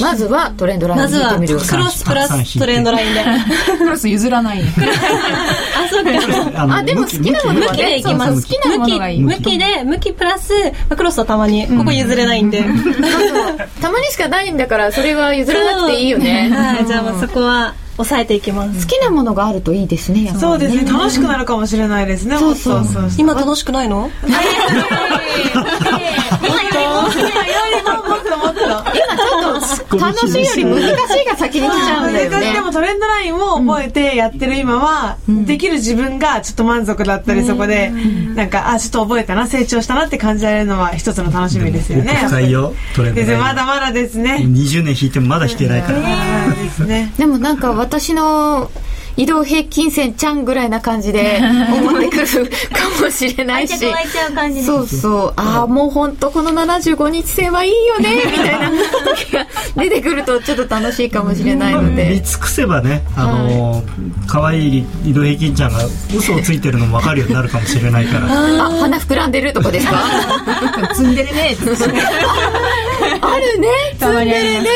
[0.00, 1.66] まずはトレンドラインまずは見てみる。
[1.66, 3.24] クロスプラストレンドラインで。
[3.78, 6.66] クロス譲らない あ、そうか。
[6.76, 8.34] あでも好きなものは向きでね、いきます。
[8.34, 12.64] 好きなものがいい向き、向きで、向きプラス、まあクロスはたまに、ここ譲れないんで。
[13.80, 16.50] たまにしかないんだから、それは譲らなくていいよね。
[16.52, 18.86] はい、じゃあまあそこは抑えていきます。
[18.86, 20.90] 好きなものがあるといいですね、やっぱりそうですね。
[20.92, 22.36] 楽しくなるかもしれないですね。
[22.38, 23.08] そうそうそう。
[23.18, 24.10] 今楽しくないの？
[27.06, 28.00] 今
[29.60, 32.60] ちょっと楽しいより難しいが先に来ちゃうんだよねで。
[32.60, 37.90] もトレンドラインを覚えてやってる今は、できる自分がちょっと満足だったり、そこで、
[38.34, 42.14] なんか、あ、ちょっと覚えたな、成長したなって感じられるのは一つの楽しみですよね。
[42.26, 44.38] 深いよ、トレンドですラインまだまだですね。
[44.40, 45.98] 20年引いてもまだ引けないから。
[47.16, 48.70] でもなんか私の
[49.16, 51.40] 移動平均線ちゃんぐらいな感じで
[51.72, 53.72] 思ってくるかもしれないし。
[53.72, 55.32] 愛着湧いちゃう感じねそうそう。
[55.36, 58.70] ああ、もう本当この75日線はいいよね、みたいな
[59.16, 59.46] 時が
[59.76, 62.20] 出てくるとちょっと楽しいかもしれないの見で。
[62.20, 63.86] 尽くせばね、あのー
[64.28, 65.78] 可愛い移動平均ちゃんが
[66.16, 68.26] 嘘をついてるのも分かるようになるかもしれないから。
[68.26, 70.02] あ、鼻膨らんでるとかですか？
[70.94, 71.56] 積んでるね
[73.20, 74.30] あるね、積んでる
[74.62, 74.68] ね。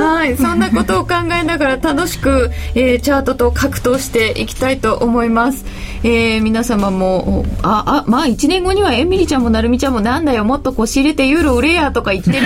[0.00, 5.64] はい、そんなことを考えながら楽しく、えーチャートと格闘していきたいと思います。
[6.02, 12.42] えー皆様も、おあ、あ、まあ1年後にはエミリちゃんもなるみちゃんもなんだよ、もっと腰入れてユーロ売れやとか言ってるよ。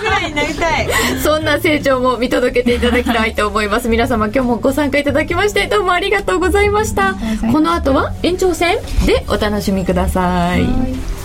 [0.00, 0.88] ぐらいになりたい。
[1.22, 3.88] そんな成長も見届けていただきたいと思います。
[3.88, 7.14] 皆様今日もご参加いただきましてどうもありがとうございました。
[7.52, 11.17] この後は延長戦でお楽しみください。